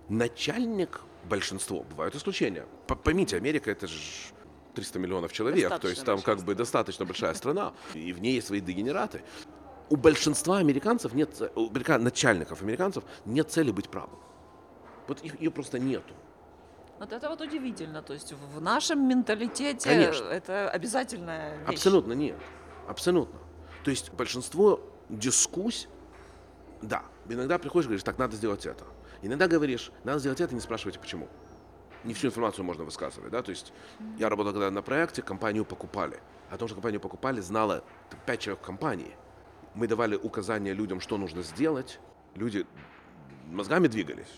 Начальник, 0.10 1.02
большинство, 1.24 1.84
бывают 1.84 2.16
исключения. 2.16 2.66
Поймите, 2.88 3.36
Америка 3.38 3.72
это 3.72 3.88
же 3.88 4.00
300 4.76 5.00
миллионов 5.00 5.34
человек, 5.34 5.70
то 5.80 5.88
есть 5.88 6.02
Достаточно 6.02 6.06
там 6.06 6.22
как 6.22 6.46
бы 6.46 6.54
достаточно 6.54 7.06
большая 7.06 7.34
страна, 7.34 7.74
и 7.96 8.14
в 8.14 8.20
ней 8.20 8.36
есть 8.36 8.48
свои 8.48 8.62
дегенераты. 8.62 9.24
У 9.90 9.96
большинства 9.96 10.60
американцев 10.60 11.14
нет, 11.14 11.52
у 11.56 11.70
начальников 11.98 12.62
американцев 12.62 13.04
нет 13.26 13.50
цели 13.50 13.72
быть 13.72 13.90
правым. 13.90 14.20
Вот 15.08 15.22
их, 15.22 15.40
ее 15.42 15.50
просто 15.50 15.80
нету. 15.80 16.14
вот 17.00 17.12
это 17.12 17.30
вот 17.30 17.42
удивительно. 17.42 18.02
То 18.04 18.14
есть 18.14 18.34
в 18.34 18.62
нашем 18.62 19.08
менталитете 19.08 19.90
Конечно. 19.90 20.26
это 20.26 20.70
обязательная 20.70 21.58
вещь. 21.58 21.70
Абсолютно 21.70 22.14
нет. 22.14 22.38
Абсолютно. 22.88 23.40
То 23.84 23.92
есть 23.92 24.12
большинство 24.14 24.80
дискуссий, 25.10 25.88
да, 26.82 27.04
иногда 27.28 27.58
приходишь 27.58 27.86
и 27.86 27.90
говоришь, 27.90 28.04
так, 28.04 28.18
надо 28.18 28.36
сделать 28.36 28.66
это. 28.66 28.86
Иногда 29.22 29.48
говоришь, 29.48 29.92
надо 30.04 30.20
сделать 30.20 30.42
это, 30.42 30.54
не 30.54 30.62
спрашивайте 30.62 31.00
почему. 31.00 31.28
Не 32.04 32.14
всю 32.14 32.28
информацию 32.28 32.64
можно 32.64 32.84
высказывать, 32.84 33.32
да, 33.32 33.42
то 33.42 33.50
есть 33.50 33.74
я 34.20 34.30
работал 34.30 34.54
когда 34.54 34.70
на 34.70 34.82
проекте, 34.84 35.22
компанию 35.22 35.66
покупали. 35.66 36.20
О 36.52 36.58
том, 36.58 36.68
что 36.68 36.76
компанию 36.76 37.02
покупали, 37.02 37.42
знало 37.42 37.84
пять 38.26 38.42
человек 38.42 38.62
в 38.62 38.66
компании. 38.66 39.16
Мы 39.74 39.88
давали 39.88 40.16
указания 40.16 40.74
людям, 40.74 41.00
что 41.00 41.18
нужно 41.18 41.42
сделать. 41.42 42.00
Люди 42.36 42.68
мозгами 43.48 43.88
двигались. 43.88 44.32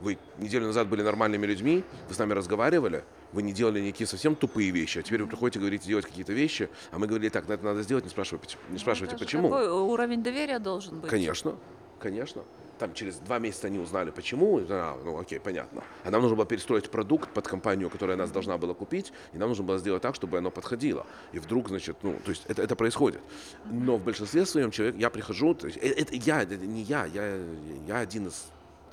Вы 0.00 0.18
неделю 0.38 0.66
назад 0.66 0.88
были 0.88 1.02
нормальными 1.02 1.46
людьми, 1.46 1.84
вы 2.08 2.14
с 2.14 2.18
нами 2.18 2.32
разговаривали, 2.32 3.04
вы 3.32 3.42
не 3.42 3.52
делали 3.52 3.80
никакие 3.80 4.06
совсем 4.06 4.34
тупые 4.34 4.70
вещи, 4.70 4.98
а 4.98 5.02
теперь 5.02 5.22
вы 5.22 5.28
приходите 5.28 5.58
и 5.58 5.60
говорите 5.60 5.86
делать 5.86 6.04
какие-то 6.06 6.32
вещи, 6.32 6.68
а 6.90 6.98
мы 6.98 7.06
говорили, 7.06 7.28
так, 7.30 7.48
это 7.48 7.64
надо 7.64 7.82
сделать, 7.82 8.04
не 8.04 8.10
спрашивайте, 8.10 8.56
не 8.70 8.78
спрашивайте, 8.78 9.14
Это 9.14 9.24
же 9.24 9.26
почему. 9.26 9.48
Такой 9.48 9.68
уровень 9.68 10.22
доверия 10.22 10.58
должен 10.58 11.00
быть. 11.00 11.10
Конечно, 11.10 11.56
конечно. 12.00 12.42
Там 12.78 12.92
через 12.92 13.16
два 13.18 13.38
месяца 13.38 13.68
они 13.68 13.78
узнали, 13.78 14.10
почему. 14.10 14.60
а, 14.68 14.98
ну, 15.04 15.18
окей, 15.18 15.38
понятно. 15.38 15.84
А 16.02 16.10
нам 16.10 16.22
нужно 16.22 16.36
было 16.36 16.44
перестроить 16.44 16.90
продукт 16.90 17.30
под 17.32 17.46
компанию, 17.46 17.88
которая 17.88 18.16
нас 18.16 18.32
должна 18.32 18.58
была 18.58 18.74
купить, 18.74 19.12
и 19.32 19.38
нам 19.38 19.48
нужно 19.48 19.64
было 19.64 19.78
сделать 19.78 20.02
так, 20.02 20.16
чтобы 20.16 20.38
оно 20.38 20.50
подходило. 20.50 21.06
И 21.32 21.38
вдруг, 21.38 21.68
значит, 21.68 21.96
ну, 22.02 22.16
то 22.24 22.30
есть 22.30 22.42
это, 22.48 22.62
это 22.62 22.74
происходит. 22.74 23.20
Но 23.70 23.96
в 23.96 24.02
большинстве 24.02 24.44
своем 24.44 24.72
человек, 24.72 24.96
я 24.96 25.08
прихожу, 25.08 25.54
то 25.54 25.68
есть, 25.68 25.78
э- 25.80 25.88
это, 25.88 26.16
я, 26.16 26.42
это 26.42 26.56
не 26.56 26.82
я, 26.82 27.06
я, 27.06 27.38
я 27.86 27.98
один 27.98 28.26
из 28.26 28.44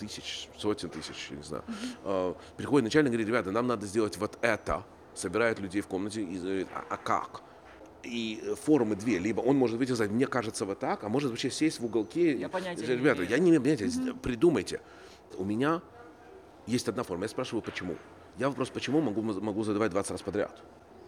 тысяч, 0.06 0.50
сотен 0.58 0.90
тысяч, 0.90 1.28
я 1.30 1.38
не 1.38 1.44
знаю. 1.44 1.64
Э, 2.04 2.34
приходит 2.58 2.86
начальник 2.86 3.10
и 3.10 3.12
говорит, 3.14 3.28
ребята, 3.28 3.52
нам 3.52 3.68
надо 3.68 3.86
сделать 3.86 4.18
вот 4.18 4.38
это. 4.42 4.84
Собирает 5.14 5.60
людей 5.60 5.82
в 5.82 5.88
комнате 5.88 6.22
и 6.24 6.38
говорит, 6.40 6.68
а, 6.74 6.84
а 6.90 6.98
как? 6.98 7.42
И 8.04 8.42
формы 8.64 8.96
две. 8.96 9.20
Либо 9.20 9.42
он 9.42 9.56
может 9.58 9.78
выйти 9.78 9.92
и 9.92 9.94
сказать, 9.96 10.12
мне 10.12 10.26
кажется 10.26 10.66
вот 10.66 10.80
так, 10.80 11.04
а 11.04 11.10
может 11.10 11.30
вообще 11.30 11.52
сесть 11.52 11.80
в 11.80 11.86
уголке. 11.86 12.36
Я 12.38 12.50
понятия 12.50 12.82
не 12.82 12.94
Ребята, 12.96 13.20
имею». 13.20 13.30
я 13.32 13.38
не 13.38 13.50
имею 13.50 13.62
понятия, 13.62 13.90
с- 13.90 14.14
придумайте. 14.24 14.82
У 15.38 15.46
меня 15.46 15.82
есть 16.66 16.88
одна 16.88 17.04
форма. 17.04 17.24
Я 17.26 17.30
спрашиваю, 17.30 17.62
почему. 17.62 17.96
Я 18.40 18.50
вопрос, 18.50 18.70
почему, 18.70 19.02
могу, 19.02 19.22
могу 19.22 19.64
задавать 19.64 19.92
20 19.92 20.12
раз 20.12 20.22
подряд. 20.22 20.62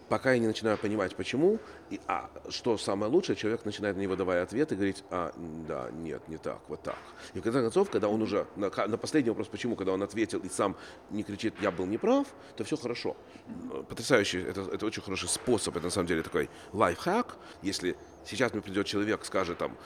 Пока 0.08 0.32
я 0.32 0.38
не 0.38 0.46
начинаю 0.46 0.76
понимать, 0.76 1.16
почему, 1.16 1.58
и, 1.90 2.00
а 2.06 2.30
что 2.50 2.76
самое 2.76 3.10
лучшее, 3.10 3.36
человек 3.36 3.64
начинает 3.64 3.96
давая 4.16 4.42
ответ 4.42 4.70
и 4.72 4.74
говорить, 4.74 5.02
а, 5.10 5.32
да, 5.66 5.90
нет, 5.92 6.28
не 6.28 6.36
так, 6.36 6.60
вот 6.68 6.82
так. 6.82 6.98
И 7.32 7.40
в 7.40 7.42
конце 7.42 7.62
концов, 7.62 7.88
когда 7.90 8.08
он 8.08 8.20
уже, 8.20 8.46
на, 8.56 8.70
на 8.86 8.98
последний 8.98 9.30
вопрос, 9.30 9.48
почему, 9.48 9.76
когда 9.76 9.92
он 9.92 10.02
ответил 10.02 10.40
и 10.40 10.48
сам 10.48 10.76
не 11.10 11.22
кричит, 11.22 11.54
я 11.60 11.70
был 11.70 11.86
неправ, 11.86 12.26
то 12.56 12.64
все 12.64 12.76
хорошо. 12.76 13.16
Потрясающий, 13.88 14.40
это, 14.42 14.60
это 14.72 14.84
очень 14.86 15.02
хороший 15.02 15.28
способ, 15.28 15.76
это 15.76 15.86
на 15.86 15.90
самом 15.90 16.06
деле 16.06 16.22
такой 16.22 16.50
лайфхак. 16.72 17.36
Если 17.62 17.96
сейчас 18.26 18.52
мне 18.52 18.60
придет 18.60 18.86
человек, 18.86 19.24
скажет 19.24 19.58
там, 19.58 19.76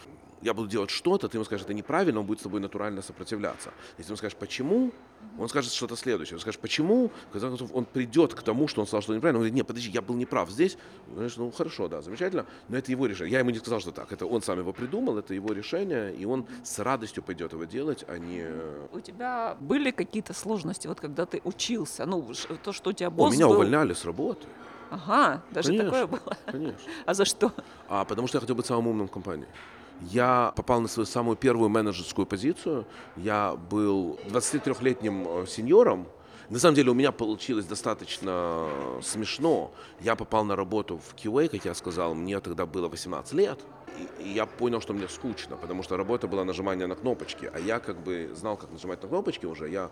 я 0.43 0.55
буду 0.55 0.69
делать 0.69 0.91
что-то, 0.91 1.29
ты 1.29 1.37
ему 1.37 1.45
скажешь, 1.45 1.65
это 1.65 1.75
неправильно, 1.75 2.21
он 2.21 2.27
будет 2.27 2.41
с 2.41 2.43
тобой 2.43 2.61
натурально 2.61 3.03
сопротивляться. 3.03 3.73
Если 3.97 4.11
ему 4.11 4.17
скажешь, 4.17 4.37
почему, 4.37 4.93
он 5.39 5.49
скажет 5.49 5.73
что-то 5.73 5.97
следующее. 5.97 6.37
Он 6.37 6.41
скажет, 6.41 6.61
почему, 6.61 7.11
концов, 7.33 7.71
он 7.75 7.85
придет 7.85 8.35
к 8.35 8.43
тому, 8.43 8.69
что 8.69 8.81
он 8.81 8.87
сказал, 8.87 9.03
что 9.03 9.15
неправильно. 9.15 9.39
Он 9.39 9.43
говорит, 9.43 9.55
нет, 9.55 9.67
подожди, 9.67 9.91
я 9.91 10.03
был 10.03 10.15
неправ 10.15 10.51
здесь. 10.51 10.79
Знаешь, 11.13 11.37
ну 11.37 11.51
хорошо, 11.51 11.89
да, 11.89 12.03
замечательно, 12.03 12.47
но 12.69 12.77
это 12.77 12.91
его 12.91 13.07
решение. 13.07 13.33
Я 13.33 13.39
ему 13.41 13.51
не 13.51 13.59
сказал, 13.59 13.81
что 13.81 13.93
так. 13.93 14.13
Это 14.13 14.27
он 14.27 14.43
сам 14.43 14.59
его 14.59 14.73
придумал, 14.73 15.19
это 15.19 15.35
его 15.35 15.53
решение, 15.53 16.15
и 16.15 16.25
он 16.25 16.47
с 16.63 16.79
радостью 16.79 17.23
пойдет 17.23 17.53
его 17.53 17.65
делать, 17.65 18.05
а 18.09 18.19
не... 18.19 18.47
У 18.93 19.01
тебя 19.01 19.57
были 19.61 19.91
какие-то 19.91 20.35
сложности, 20.35 20.87
вот 20.87 21.01
когда 21.01 21.27
ты 21.27 21.41
учился? 21.45 22.07
Ну, 22.07 22.33
то, 22.63 22.73
что 22.73 22.91
у 22.91 22.93
тебя 22.93 23.09
О, 23.09 23.11
босс 23.11 23.35
меня 23.35 23.47
был... 23.47 23.55
увольняли 23.55 23.93
с 23.93 24.05
работы. 24.05 24.47
Ага, 24.91 25.43
даже 25.51 25.69
Конечно. 25.69 25.91
такое 25.91 26.07
было. 26.07 26.37
Конечно. 26.47 26.91
А 27.05 27.15
за 27.15 27.25
что? 27.25 27.53
А 27.89 28.05
потому 28.05 28.27
что 28.27 28.39
я 28.39 28.41
хотел 28.41 28.57
быть 28.57 28.67
самым 28.67 28.89
умным 28.89 29.09
в 29.09 29.11
компании. 29.11 29.47
Я 30.01 30.53
попал 30.57 30.81
на 30.81 30.89
свою 30.89 31.07
самую 31.07 31.37
первую 31.37 31.69
менеджерскую 31.69 32.27
позицию. 32.27 32.87
Я 33.17 33.57
был 33.71 34.19
23-летним 34.27 35.27
э, 35.29 35.47
сеньором. 35.47 36.07
На 36.51 36.59
самом 36.59 36.77
деле 36.77 36.91
у 36.91 36.95
меня 36.95 37.13
получилось 37.13 37.67
достаточно 37.67 38.69
смешно. 39.03 39.73
Я 40.01 40.17
попал 40.17 40.45
на 40.45 40.57
работу 40.57 40.99
в 40.99 41.15
QA, 41.15 41.49
как 41.49 41.65
я 41.65 41.75
сказал, 41.75 42.15
мне 42.15 42.41
тогда 42.41 42.65
было 42.65 42.89
18 42.89 43.33
лет. 43.35 43.59
И 44.21 44.29
я 44.29 44.47
понял, 44.47 44.81
что 44.81 44.95
мне 44.95 45.09
скучно, 45.09 45.57
потому 45.57 45.83
что 45.83 45.97
работа 45.97 46.29
была 46.29 46.45
нажимание 46.45 46.87
на 46.87 46.95
кнопочки, 46.95 47.51
а 47.53 47.59
я 47.59 47.81
как 47.81 47.99
бы 47.99 48.31
знал, 48.35 48.57
как 48.57 48.71
нажимать 48.71 49.03
на 49.03 49.09
кнопочки 49.09 49.45
уже. 49.45 49.69
Я 49.69 49.91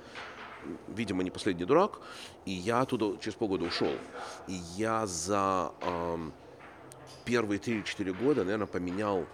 видимо, 0.89 1.23
не 1.23 1.31
последний 1.31 1.65
дурак, 1.65 2.01
и 2.45 2.53
я 2.53 2.81
оттуда 2.81 3.17
через 3.21 3.35
полгода 3.35 3.65
ушел. 3.65 3.93
И 4.49 4.61
я 4.77 5.07
за 5.07 5.73
эм, 5.81 6.33
первые 7.25 7.61
3-4 7.61 8.13
года, 8.13 8.45
наверное, 8.45 8.67
поменял 8.67 9.27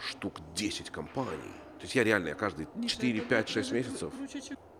штук 0.00 0.40
10 0.54 0.90
компаний. 0.90 1.52
То 1.78 1.82
есть 1.82 1.94
я 1.94 2.04
реально, 2.04 2.28
я 2.28 2.34
каждые 2.34 2.68
4, 2.86 3.20
5, 3.20 3.48
6 3.48 3.72
месяцев 3.72 4.12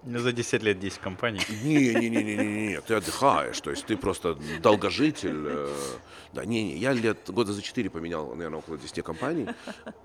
За 0.07 0.33
10 0.33 0.62
лет 0.62 0.79
10 0.79 0.99
компаний. 1.01 1.40
Не-не-не-не-не, 1.64 2.81
ты 2.81 2.95
отдыхаешь, 2.95 3.61
то 3.61 3.71
есть 3.71 3.87
ты 3.87 3.97
просто 3.97 4.38
долгожитель. 4.62 5.45
э, 5.47 5.75
Да, 6.33 6.45
не-не, 6.45 6.77
я 6.77 6.92
лет 6.92 7.19
года 7.29 7.53
за 7.53 7.61
4 7.61 7.90
поменял, 7.90 8.35
наверное, 8.35 8.59
около 8.61 8.79
10 8.79 9.03
компаний, 9.03 9.49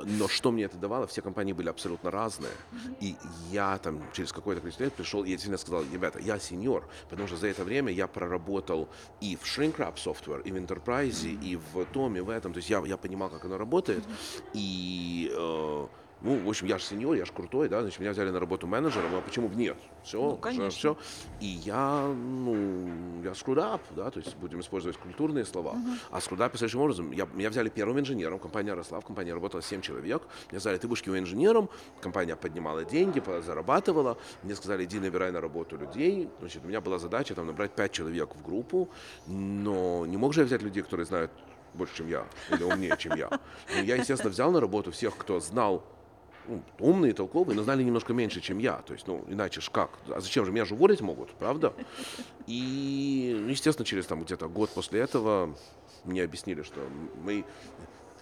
но 0.04 0.28
что 0.28 0.52
мне 0.52 0.64
это 0.64 0.78
давало, 0.78 1.06
все 1.06 1.22
компании 1.22 1.54
были 1.54 1.70
абсолютно 1.70 2.10
разные, 2.10 2.52
и 3.00 3.16
я 3.52 3.78
там 3.78 4.02
через 4.14 4.32
какое-то 4.32 4.62
количество 4.62 4.86
лет 4.86 4.94
пришел, 4.94 5.24
и 5.24 5.28
я 5.30 5.34
действительно 5.36 5.58
сказал, 5.58 5.84
ребята, 5.94 6.20
я 6.20 6.40
сеньор, 6.40 6.88
потому 7.10 7.28
что 7.28 7.38
за 7.38 7.48
это 7.48 7.64
время 7.64 7.92
я 7.92 8.08
проработал 8.08 8.88
и 9.20 9.36
в 9.36 9.44
Shrink 9.44 9.78
Wrap 9.78 9.96
Software, 9.96 10.42
и 10.44 10.52
в 10.52 10.56
Enterprise, 10.56 11.28
и 11.28 11.58
в 11.74 11.86
том, 11.86 12.16
и 12.16 12.22
в 12.22 12.30
этом, 12.30 12.54
то 12.54 12.58
есть 12.58 12.70
я, 12.70 12.82
я 12.86 12.98
понимал, 12.98 13.30
как 13.30 13.46
оно 13.46 13.58
работает, 13.58 14.04
и 14.54 15.32
э, 15.36 15.88
ну, 16.22 16.38
в 16.38 16.50
общем, 16.50 16.68
я 16.68 16.78
же 16.78 16.84
сеньор, 16.86 17.16
я 17.16 17.26
же 17.26 17.32
крутой, 17.32 17.68
да, 17.68 17.82
значит, 17.82 18.00
меня 18.00 18.12
взяли 18.12 18.30
на 18.30 18.40
работу 18.40 18.68
менеджером, 18.68 19.16
а 19.16 19.22
почему 19.22 19.48
бы 19.48 19.56
нет? 19.56 19.78
Все, 20.04 20.22
Ну, 20.22 20.38
конечно. 20.38 20.70
все. 20.70 20.98
И 21.40 21.46
я, 21.46 22.08
ну, 22.08 22.90
я 23.24 23.32
up, 23.32 23.82
да, 23.96 24.12
то 24.12 24.20
есть 24.20 24.36
будем 24.38 24.60
использовать 24.60 24.98
культурные 24.98 25.46
слова. 25.46 25.76
А 26.12 26.20
screwed 26.20 26.38
up 26.38 26.58
следующим 26.58 26.82
образом, 26.82 27.12
я, 27.12 27.26
меня 27.34 27.50
взяли 27.50 27.70
первым 27.70 28.00
инженером, 28.00 28.40
компания 28.40 28.74
росла, 28.74 29.00
в 29.00 29.06
компании 29.06 29.32
работало 29.32 29.62
7 29.64 29.82
человек, 29.82 30.22
меня 30.52 30.60
взяли, 30.60 30.78
ты 30.78 30.88
будешь 30.88 31.02
инженером, 31.02 31.70
компания 32.02 32.36
поднимала 32.36 32.86
деньги, 32.86 33.22
зарабатывала, 33.42 34.18
мне 34.44 34.56
сказали, 34.56 34.86
иди 34.86 35.00
набирай 35.00 35.32
на 35.32 35.42
работу 35.42 35.78
людей, 35.78 36.30
значит, 36.40 36.64
у 36.64 36.68
меня 36.68 36.82
была 36.82 37.00
задача 37.00 37.34
там 37.34 37.48
набрать 37.48 37.72
5 37.72 37.92
человек 37.92 38.36
в 38.36 38.44
группу, 38.44 38.90
но 39.28 40.06
не 40.06 40.18
мог 40.18 40.34
же 40.34 40.42
я 40.42 40.46
взять 40.46 40.62
людей, 40.62 40.84
которые 40.84 41.06
знают 41.06 41.32
больше, 41.74 41.96
чем 41.96 42.08
я, 42.08 42.26
или 42.50 42.64
умнее, 42.64 42.96
чем 42.98 43.16
я. 43.16 43.30
Ну, 43.76 43.84
я, 43.84 43.96
естественно, 43.96 44.30
взял 44.30 44.52
на 44.52 44.60
работу 44.60 44.92
всех, 44.92 45.16
кто 45.18 45.40
знал 45.40 45.84
ну, 46.48 46.62
умные, 46.80 47.14
толковые, 47.14 47.56
но 47.56 47.64
знали 47.64 47.84
немножко 47.84 48.14
меньше, 48.14 48.42
чем 48.42 48.60
я. 48.60 48.78
То 48.78 48.94
есть, 48.94 49.08
ну, 49.08 49.24
иначе 49.28 49.62
ж 49.62 49.70
как? 49.70 49.92
А 50.10 50.20
зачем 50.20 50.46
же? 50.46 50.52
Меня 50.52 50.66
же 50.66 50.76
уволить 50.76 51.02
могут, 51.02 51.32
правда? 51.34 51.74
И, 52.48 53.38
ну, 53.40 53.48
естественно, 53.50 53.86
через 53.86 54.06
там 54.06 54.24
где-то 54.24 54.48
год 54.48 54.70
после 54.72 55.02
этого 55.02 55.56
мне 56.06 56.24
объяснили, 56.24 56.64
что 56.64 56.80
мы 57.24 57.46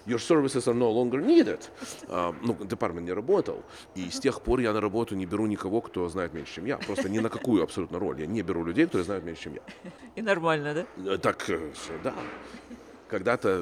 Your 0.06 0.18
services 0.18 0.68
are 0.68 0.74
no 0.74 0.92
longer 0.92 1.22
needed. 1.24 1.70
А, 2.08 2.34
ну, 2.42 2.56
департамент 2.66 3.06
не 3.06 3.14
работал. 3.14 3.64
И 3.96 4.10
с 4.10 4.20
тех 4.20 4.42
пор 4.42 4.60
я 4.60 4.74
на 4.74 4.82
работу 4.82 5.16
не 5.16 5.26
беру 5.26 5.46
никого, 5.46 5.82
кто 5.82 6.08
знает 6.10 6.34
меньше, 6.34 6.56
чем 6.56 6.66
я. 6.66 6.78
Просто 6.78 7.10
ни 7.10 7.20
на 7.20 7.30
какую 7.30 7.62
абсолютно 7.64 8.00
роль. 8.00 8.20
Я 8.22 8.26
не 8.26 8.42
беру 8.42 8.64
людей, 8.64 8.86
которые 8.86 9.06
знают 9.06 9.24
меньше, 9.26 9.44
чем 9.44 9.54
я. 9.54 9.62
И 10.16 10.22
нормально, 10.22 10.74
да? 10.74 11.14
Э, 11.14 11.18
Так, 11.18 11.50
э, 11.50 11.72
да. 12.04 12.14
Когда-то 13.10 13.58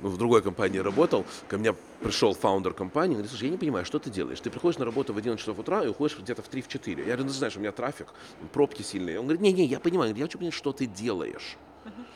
ну, 0.00 0.08
в 0.08 0.16
другой 0.16 0.42
компании 0.42 0.78
работал, 0.78 1.24
ко 1.48 1.58
мне 1.58 1.74
пришел 2.00 2.34
фаундер 2.34 2.72
компании, 2.74 3.14
говорит, 3.14 3.30
слушай, 3.30 3.44
я 3.44 3.50
не 3.50 3.58
понимаю, 3.58 3.84
что 3.84 3.98
ты 3.98 4.10
делаешь? 4.10 4.40
Ты 4.40 4.50
приходишь 4.50 4.78
на 4.78 4.84
работу 4.84 5.12
в 5.12 5.18
11 5.18 5.40
часов 5.40 5.58
утра 5.58 5.82
и 5.82 5.88
уходишь 5.88 6.18
где-то 6.18 6.42
в 6.42 6.50
3-4. 6.50 6.98
Я 7.00 7.04
говорю, 7.04 7.24
ну, 7.24 7.30
знаешь, 7.30 7.56
у 7.56 7.60
меня 7.60 7.72
трафик, 7.72 8.08
пробки 8.52 8.82
сильные. 8.82 9.18
Он 9.18 9.26
говорит, 9.26 9.42
не-не, 9.42 9.64
я 9.64 9.80
понимаю, 9.80 10.14
я 10.14 10.22
хочу 10.24 10.38
понять, 10.38 10.54
что 10.54 10.72
ты 10.72 10.86
делаешь. 10.86 11.56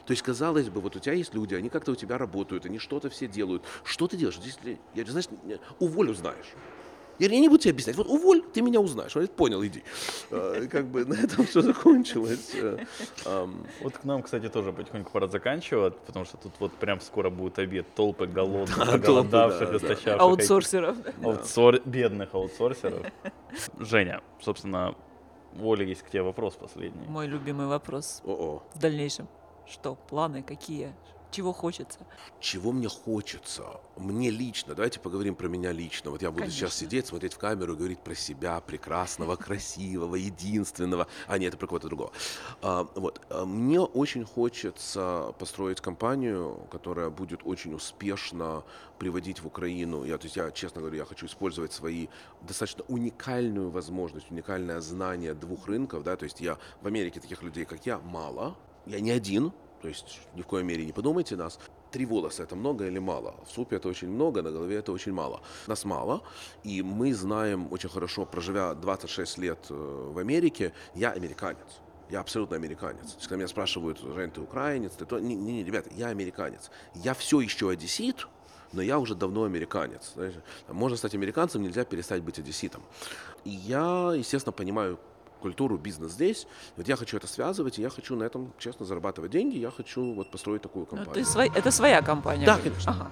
То 0.06 0.12
есть, 0.12 0.22
казалось 0.22 0.70
бы, 0.70 0.80
вот 0.80 0.96
у 0.96 0.98
тебя 0.98 1.12
есть 1.14 1.34
люди, 1.34 1.54
они 1.54 1.68
как-то 1.68 1.92
у 1.92 1.94
тебя 1.94 2.16
работают, 2.16 2.64
они 2.64 2.78
что-то 2.78 3.10
все 3.10 3.26
делают. 3.26 3.62
Что 3.84 4.08
ты 4.08 4.16
делаешь? 4.16 4.38
Здесь, 4.38 4.58
я 4.64 5.04
говорю, 5.04 5.10
знаешь, 5.10 5.28
уволю 5.78 6.14
знаешь. 6.14 6.46
Я 7.18 7.26
говорю, 7.26 7.34
я 7.34 7.40
не 7.40 7.48
буду 7.48 7.58
тебе 7.62 7.72
объяснять. 7.72 7.96
Вот 7.96 8.06
уволь, 8.06 8.42
ты 8.54 8.62
меня 8.62 8.80
узнаешь. 8.80 9.16
Он 9.16 9.20
говорит, 9.22 9.36
понял, 9.36 9.64
иди. 9.64 9.82
Э, 10.30 10.66
Как 10.70 10.86
бы 10.86 11.04
на 11.04 11.14
этом 11.14 11.46
все 11.46 11.60
закончилось. 11.62 12.52
Э, 12.54 13.46
Вот 13.82 13.98
к 13.98 14.04
нам, 14.04 14.22
кстати, 14.22 14.48
тоже 14.48 14.72
потихоньку 14.72 15.10
пора 15.10 15.26
заканчивать, 15.26 15.96
потому 16.06 16.24
что 16.24 16.36
тут 16.36 16.52
вот 16.60 16.72
прям 16.74 17.00
скоро 17.00 17.30
будет 17.30 17.58
обед. 17.58 17.86
Толпы 17.94 18.26
голодных, 18.26 19.30
да. 19.30 19.48
истощавших. 19.76 20.20
Аутсорсеров. 20.20 20.96
Аутсор... 21.24 21.80
Бедных 21.84 22.34
аутсорсеров. 22.34 23.06
Женя, 23.78 24.20
собственно, 24.40 24.94
у 25.58 25.72
Оли 25.72 25.84
есть 25.84 26.02
к 26.02 26.10
тебе 26.10 26.22
вопрос 26.22 26.54
последний. 26.54 27.06
Мой 27.08 27.26
любимый 27.26 27.66
вопрос 27.66 28.22
о-о. 28.24 28.62
в 28.74 28.78
дальнейшем. 28.78 29.28
Что, 29.66 29.96
планы 30.08 30.42
какие? 30.42 30.94
Чего 31.30 31.52
хочется? 31.52 31.98
Чего 32.40 32.72
мне 32.72 32.88
хочется? 32.88 33.64
Мне 33.96 34.30
лично, 34.30 34.74
давайте 34.74 34.98
поговорим 34.98 35.34
про 35.34 35.48
меня 35.48 35.72
лично. 35.72 36.10
Вот 36.10 36.22
я 36.22 36.30
буду 36.30 36.46
сейчас 36.46 36.72
Конечно. 36.72 36.78
сидеть, 36.78 37.06
смотреть 37.06 37.34
в 37.34 37.38
камеру 37.38 37.74
и 37.74 37.76
говорить 37.76 38.00
про 38.00 38.14
себя, 38.14 38.60
прекрасного, 38.60 39.36
красивого, 39.46 40.14
единственного. 40.14 41.06
А 41.26 41.36
нет, 41.36 41.48
это 41.48 41.58
про 41.58 41.66
кого-то 41.66 41.88
другого. 41.88 42.12
А, 42.62 42.88
вот. 42.94 43.20
А, 43.28 43.44
Мне 43.44 43.80
очень 43.80 44.24
хочется 44.24 45.34
построить 45.38 45.82
компанию, 45.82 46.66
которая 46.70 47.10
будет 47.10 47.40
очень 47.44 47.74
успешно 47.74 48.64
приводить 48.98 49.40
в 49.40 49.46
Украину. 49.46 50.04
Я, 50.04 50.16
то 50.16 50.24
есть 50.24 50.36
я, 50.36 50.50
честно 50.50 50.80
говоря, 50.80 50.98
я 50.98 51.04
хочу 51.04 51.26
использовать 51.26 51.72
свои 51.72 52.08
достаточно 52.40 52.84
уникальную 52.88 53.68
возможность, 53.70 54.30
уникальное 54.30 54.80
знание 54.80 55.34
двух 55.34 55.66
рынков. 55.66 56.04
Да? 56.04 56.16
То 56.16 56.24
есть 56.24 56.40
я 56.40 56.58
в 56.80 56.86
Америке 56.86 57.20
таких 57.20 57.42
людей, 57.42 57.66
как 57.66 57.84
я, 57.84 57.98
мало. 57.98 58.56
Я 58.86 59.00
не 59.00 59.10
один, 59.10 59.52
то 59.80 59.88
есть 59.88 60.20
ни 60.34 60.42
в 60.42 60.46
коей 60.46 60.64
мере 60.64 60.84
не 60.84 60.92
подумайте 60.92 61.36
нас. 61.36 61.58
Три 61.90 62.04
волоса 62.04 62.42
это 62.42 62.54
много 62.54 62.86
или 62.86 62.98
мало? 62.98 63.34
В 63.46 63.50
супе 63.50 63.76
это 63.76 63.88
очень 63.88 64.08
много, 64.08 64.42
на 64.42 64.50
голове 64.50 64.76
это 64.76 64.92
очень 64.92 65.12
мало. 65.12 65.40
Нас 65.66 65.84
мало, 65.84 66.22
и 66.64 66.82
мы 66.82 67.14
знаем 67.14 67.68
очень 67.72 67.88
хорошо, 67.88 68.26
проживя 68.26 68.74
26 68.74 69.38
лет 69.38 69.58
э, 69.70 69.74
в 69.74 70.18
Америке, 70.18 70.72
я 70.94 71.12
американец. 71.12 71.80
Я 72.10 72.20
абсолютно 72.20 72.56
американец. 72.56 73.16
Когда 73.22 73.36
меня 73.36 73.48
спрашивают, 73.48 74.00
Жень, 74.00 74.30
ты 74.30 74.40
украинец, 74.40 74.92
ты 74.92 75.04
то... 75.04 75.18
Не, 75.18 75.34
не, 75.34 75.52
не, 75.52 75.64
ребята, 75.64 75.90
я 75.94 76.08
американец. 76.08 76.70
Я 76.94 77.12
все 77.14 77.40
еще 77.40 77.70
одессит, 77.70 78.26
но 78.72 78.82
я 78.82 78.98
уже 78.98 79.14
давно 79.14 79.44
американец. 79.44 80.14
Можно 80.68 80.96
стать 80.96 81.14
американцем, 81.14 81.62
нельзя 81.62 81.84
перестать 81.84 82.22
быть 82.22 82.38
одесситом. 82.38 82.82
И 83.44 83.50
я, 83.50 84.12
естественно, 84.14 84.52
понимаю 84.52 84.98
культуру, 85.38 85.78
бизнес 85.78 86.12
здесь. 86.12 86.46
Вот 86.76 86.88
я 86.88 86.96
хочу 86.96 87.16
это 87.16 87.26
связывать, 87.26 87.78
и 87.78 87.82
я 87.82 87.90
хочу 87.90 88.16
на 88.16 88.24
этом 88.24 88.52
честно 88.58 88.84
зарабатывать 88.86 89.30
деньги. 89.30 89.58
Я 89.58 89.70
хочу 89.70 90.12
вот 90.14 90.30
построить 90.30 90.62
такую 90.62 90.86
Ну, 90.90 90.96
компанию. 90.96 91.14
ты 91.24 91.30
свой- 91.30 91.50
это 91.54 91.70
своя 91.70 92.02
компания. 92.02 92.46
Да, 92.46 92.54
говоришь? 92.56 92.72
конечно. 92.84 92.92
Ага. 92.92 93.10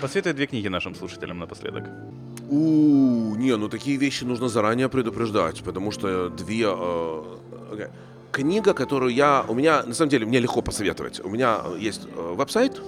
Посоветуй 0.00 0.32
две 0.32 0.46
книги 0.46 0.68
нашим 0.68 0.94
слушателям 0.94 1.38
напоследок. 1.38 1.84
У, 2.48 3.34
не, 3.36 3.56
ну 3.56 3.68
такие 3.68 3.96
вещи 3.96 4.24
нужно 4.24 4.48
заранее 4.48 4.88
предупреждать, 4.88 5.62
потому 5.62 5.90
что 5.90 6.28
две... 6.28 6.66
э, 6.68 7.22
окей. 7.72 7.86
Книга, 8.32 8.74
которую 8.74 9.14
я... 9.14 9.44
У 9.48 9.54
меня, 9.54 9.82
на 9.84 9.94
самом 9.94 10.10
деле, 10.10 10.26
мне 10.26 10.40
легко 10.40 10.60
посоветовать. 10.60 11.20
У 11.24 11.28
меня 11.28 11.60
э, 11.64 11.76
есть 11.78 12.02
э, 12.06 12.34
веб-сайт, 12.34 12.80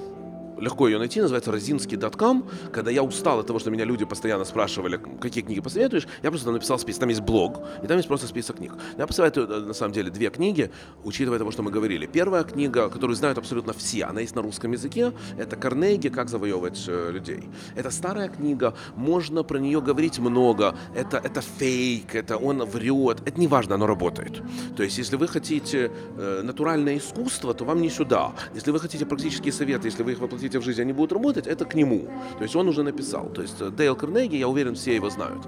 легко 0.58 0.88
ее 0.88 0.98
найти, 0.98 1.20
называется 1.20 1.50
rozinski.com. 1.50 2.48
Когда 2.72 2.90
я 2.90 3.02
устал 3.02 3.40
от 3.40 3.46
того, 3.46 3.58
что 3.58 3.70
меня 3.70 3.84
люди 3.84 4.04
постоянно 4.04 4.44
спрашивали, 4.44 5.00
какие 5.20 5.42
книги 5.44 5.60
посоветуешь, 5.60 6.06
я 6.22 6.30
просто 6.30 6.50
написал 6.50 6.78
список. 6.78 7.00
Там 7.00 7.08
есть 7.10 7.20
блог, 7.20 7.60
и 7.82 7.86
там 7.86 7.96
есть 7.96 8.08
просто 8.08 8.26
список 8.26 8.56
книг. 8.56 8.72
Я 8.98 9.06
посоветую, 9.06 9.48
э, 9.48 9.60
на 9.60 9.74
самом 9.74 9.92
деле, 9.92 10.10
две 10.10 10.30
книги, 10.30 10.70
учитывая 11.04 11.38
того, 11.38 11.50
что 11.50 11.62
мы 11.62 11.70
говорили. 11.70 12.06
Первая 12.06 12.44
книга, 12.44 12.88
которую 12.88 13.16
знают 13.16 13.38
абсолютно 13.38 13.72
все, 13.72 14.04
она 14.04 14.20
есть 14.20 14.34
на 14.34 14.42
русском 14.42 14.72
языке, 14.72 15.12
это 15.38 15.56
Карнеги 15.56 16.08
«Как 16.08 16.28
завоевывать 16.28 16.84
э, 16.88 17.10
людей». 17.12 17.48
Это 17.74 17.90
старая 17.90 18.28
книга, 18.28 18.74
можно 18.96 19.42
про 19.42 19.58
нее 19.58 19.80
говорить 19.80 20.18
много, 20.18 20.74
это, 20.94 21.18
это 21.18 21.40
фейк, 21.40 22.14
это 22.14 22.36
он 22.36 22.64
врет, 22.64 23.18
это 23.26 23.38
не 23.38 23.46
важно, 23.46 23.74
оно 23.74 23.86
работает. 23.86 24.42
То 24.76 24.82
есть, 24.82 24.98
если 24.98 25.16
вы 25.16 25.28
хотите 25.28 25.90
э, 26.16 26.42
натуральное 26.42 26.96
искусство, 26.96 27.54
то 27.54 27.64
вам 27.64 27.82
не 27.82 27.90
сюда. 27.90 28.32
Если 28.54 28.70
вы 28.70 28.80
хотите 28.80 29.04
практические 29.06 29.52
советы, 29.52 29.88
если 29.88 30.02
вы 30.02 30.12
их 30.12 30.18
воплотите 30.18 30.45
в 30.54 30.62
жизнь, 30.62 30.80
они 30.80 30.92
будут 30.92 31.12
работать, 31.12 31.46
это 31.46 31.64
к 31.64 31.74
нему. 31.74 32.08
То 32.38 32.44
есть, 32.44 32.56
он 32.56 32.68
уже 32.68 32.82
написал. 32.82 33.28
То 33.28 33.42
есть, 33.42 33.56
э, 33.60 33.70
Дейл 33.70 33.96
Карнеги, 33.96 34.36
я 34.36 34.48
уверен, 34.48 34.74
все 34.74 34.94
его 34.94 35.10
знают. 35.10 35.42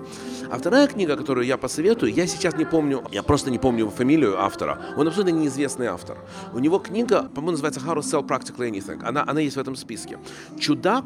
А 0.51 0.59
вторая 0.59 0.87
книга, 0.89 1.17
которую 1.17 1.47
я 1.47 1.57
посоветую, 1.57 2.13
я 2.13 2.27
сейчас 2.27 2.57
не 2.57 2.65
помню, 2.65 3.05
я 3.13 3.23
просто 3.23 3.51
не 3.51 3.59
помню 3.59 3.89
фамилию 3.91 4.41
автора. 4.41 4.79
Он 4.97 5.07
абсолютно 5.07 5.37
неизвестный 5.37 5.87
автор. 5.87 6.19
У 6.55 6.59
него 6.59 6.79
книга, 6.79 7.23
по-моему, 7.35 7.53
называется 7.53 7.81
How 7.81 7.97
to 7.97 8.03
Sell 8.03 8.27
Practically 8.27 8.71
Anything. 8.71 9.03
Она, 9.05 9.25
она 9.27 9.41
есть 9.41 9.57
в 9.57 9.61
этом 9.61 9.77
списке. 9.77 10.19
Чудак 10.59 11.05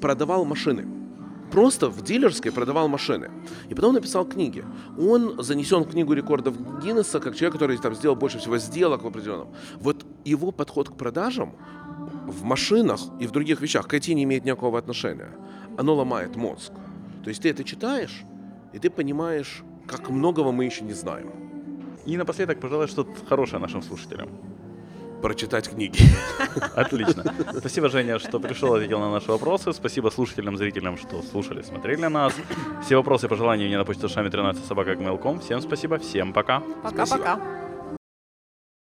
продавал 0.00 0.44
машины 0.44 0.86
просто 1.50 1.88
в 1.88 2.02
дилерской 2.02 2.52
продавал 2.52 2.88
машины. 2.88 3.30
И 3.68 3.74
потом 3.74 3.94
написал 3.94 4.24
книги. 4.24 4.64
Он 4.98 5.42
занесен 5.42 5.84
в 5.84 5.90
книгу 5.90 6.12
рекордов 6.12 6.54
Гиннесса 6.82 7.20
как 7.20 7.34
человек, 7.34 7.54
который 7.54 7.76
там 7.78 7.94
сделал 7.94 8.16
больше 8.16 8.38
всего 8.38 8.58
сделок 8.58 9.02
в 9.02 9.06
определенном. 9.06 9.48
Вот 9.80 10.04
его 10.24 10.50
подход 10.50 10.90
к 10.90 10.96
продажам 10.96 11.54
в 12.28 12.44
машинах 12.44 13.00
и 13.20 13.26
в 13.26 13.30
других 13.30 13.60
вещах 13.60 13.88
к 13.88 13.94
IT 13.94 14.12
не 14.14 14.24
имеет 14.24 14.44
никакого 14.44 14.78
отношения. 14.78 15.30
Оно 15.76 15.94
ломает 15.94 16.36
мозг. 16.36 16.72
То 17.24 17.30
есть 17.30 17.42
ты 17.42 17.50
это 17.50 17.64
читаешь, 17.64 18.22
и 18.72 18.78
ты 18.78 18.90
понимаешь, 18.90 19.62
как 19.86 20.10
многого 20.10 20.52
мы 20.52 20.64
еще 20.64 20.84
не 20.84 20.92
знаем. 20.92 21.30
И 22.06 22.16
напоследок, 22.16 22.60
пожалуй, 22.60 22.86
что-то 22.88 23.12
хорошее 23.26 23.60
нашим 23.60 23.82
слушателям. 23.82 24.28
Прочитать 25.22 25.68
книги. 25.68 25.98
Отлично. 26.76 27.34
Спасибо, 27.58 27.88
Женя, 27.88 28.18
что 28.18 28.38
пришел, 28.38 28.74
ответил 28.74 29.00
на 29.00 29.10
наши 29.10 29.30
вопросы. 29.30 29.72
Спасибо 29.72 30.10
слушателям, 30.10 30.56
зрителям, 30.56 30.96
что 30.96 31.22
слушали, 31.22 31.62
смотрели 31.62 32.06
нас. 32.06 32.32
Все 32.84 32.96
вопросы, 32.96 33.28
пожелания 33.28 33.66
мне 33.66 33.78
на 33.78 33.84
почту 33.84 34.08
шами 34.08 34.28
13 34.28 34.64
собака 34.64 34.96
Всем 35.42 35.60
спасибо, 35.60 35.98
всем 35.98 36.32
пока. 36.32 36.62
Пока-пока. 36.82 37.67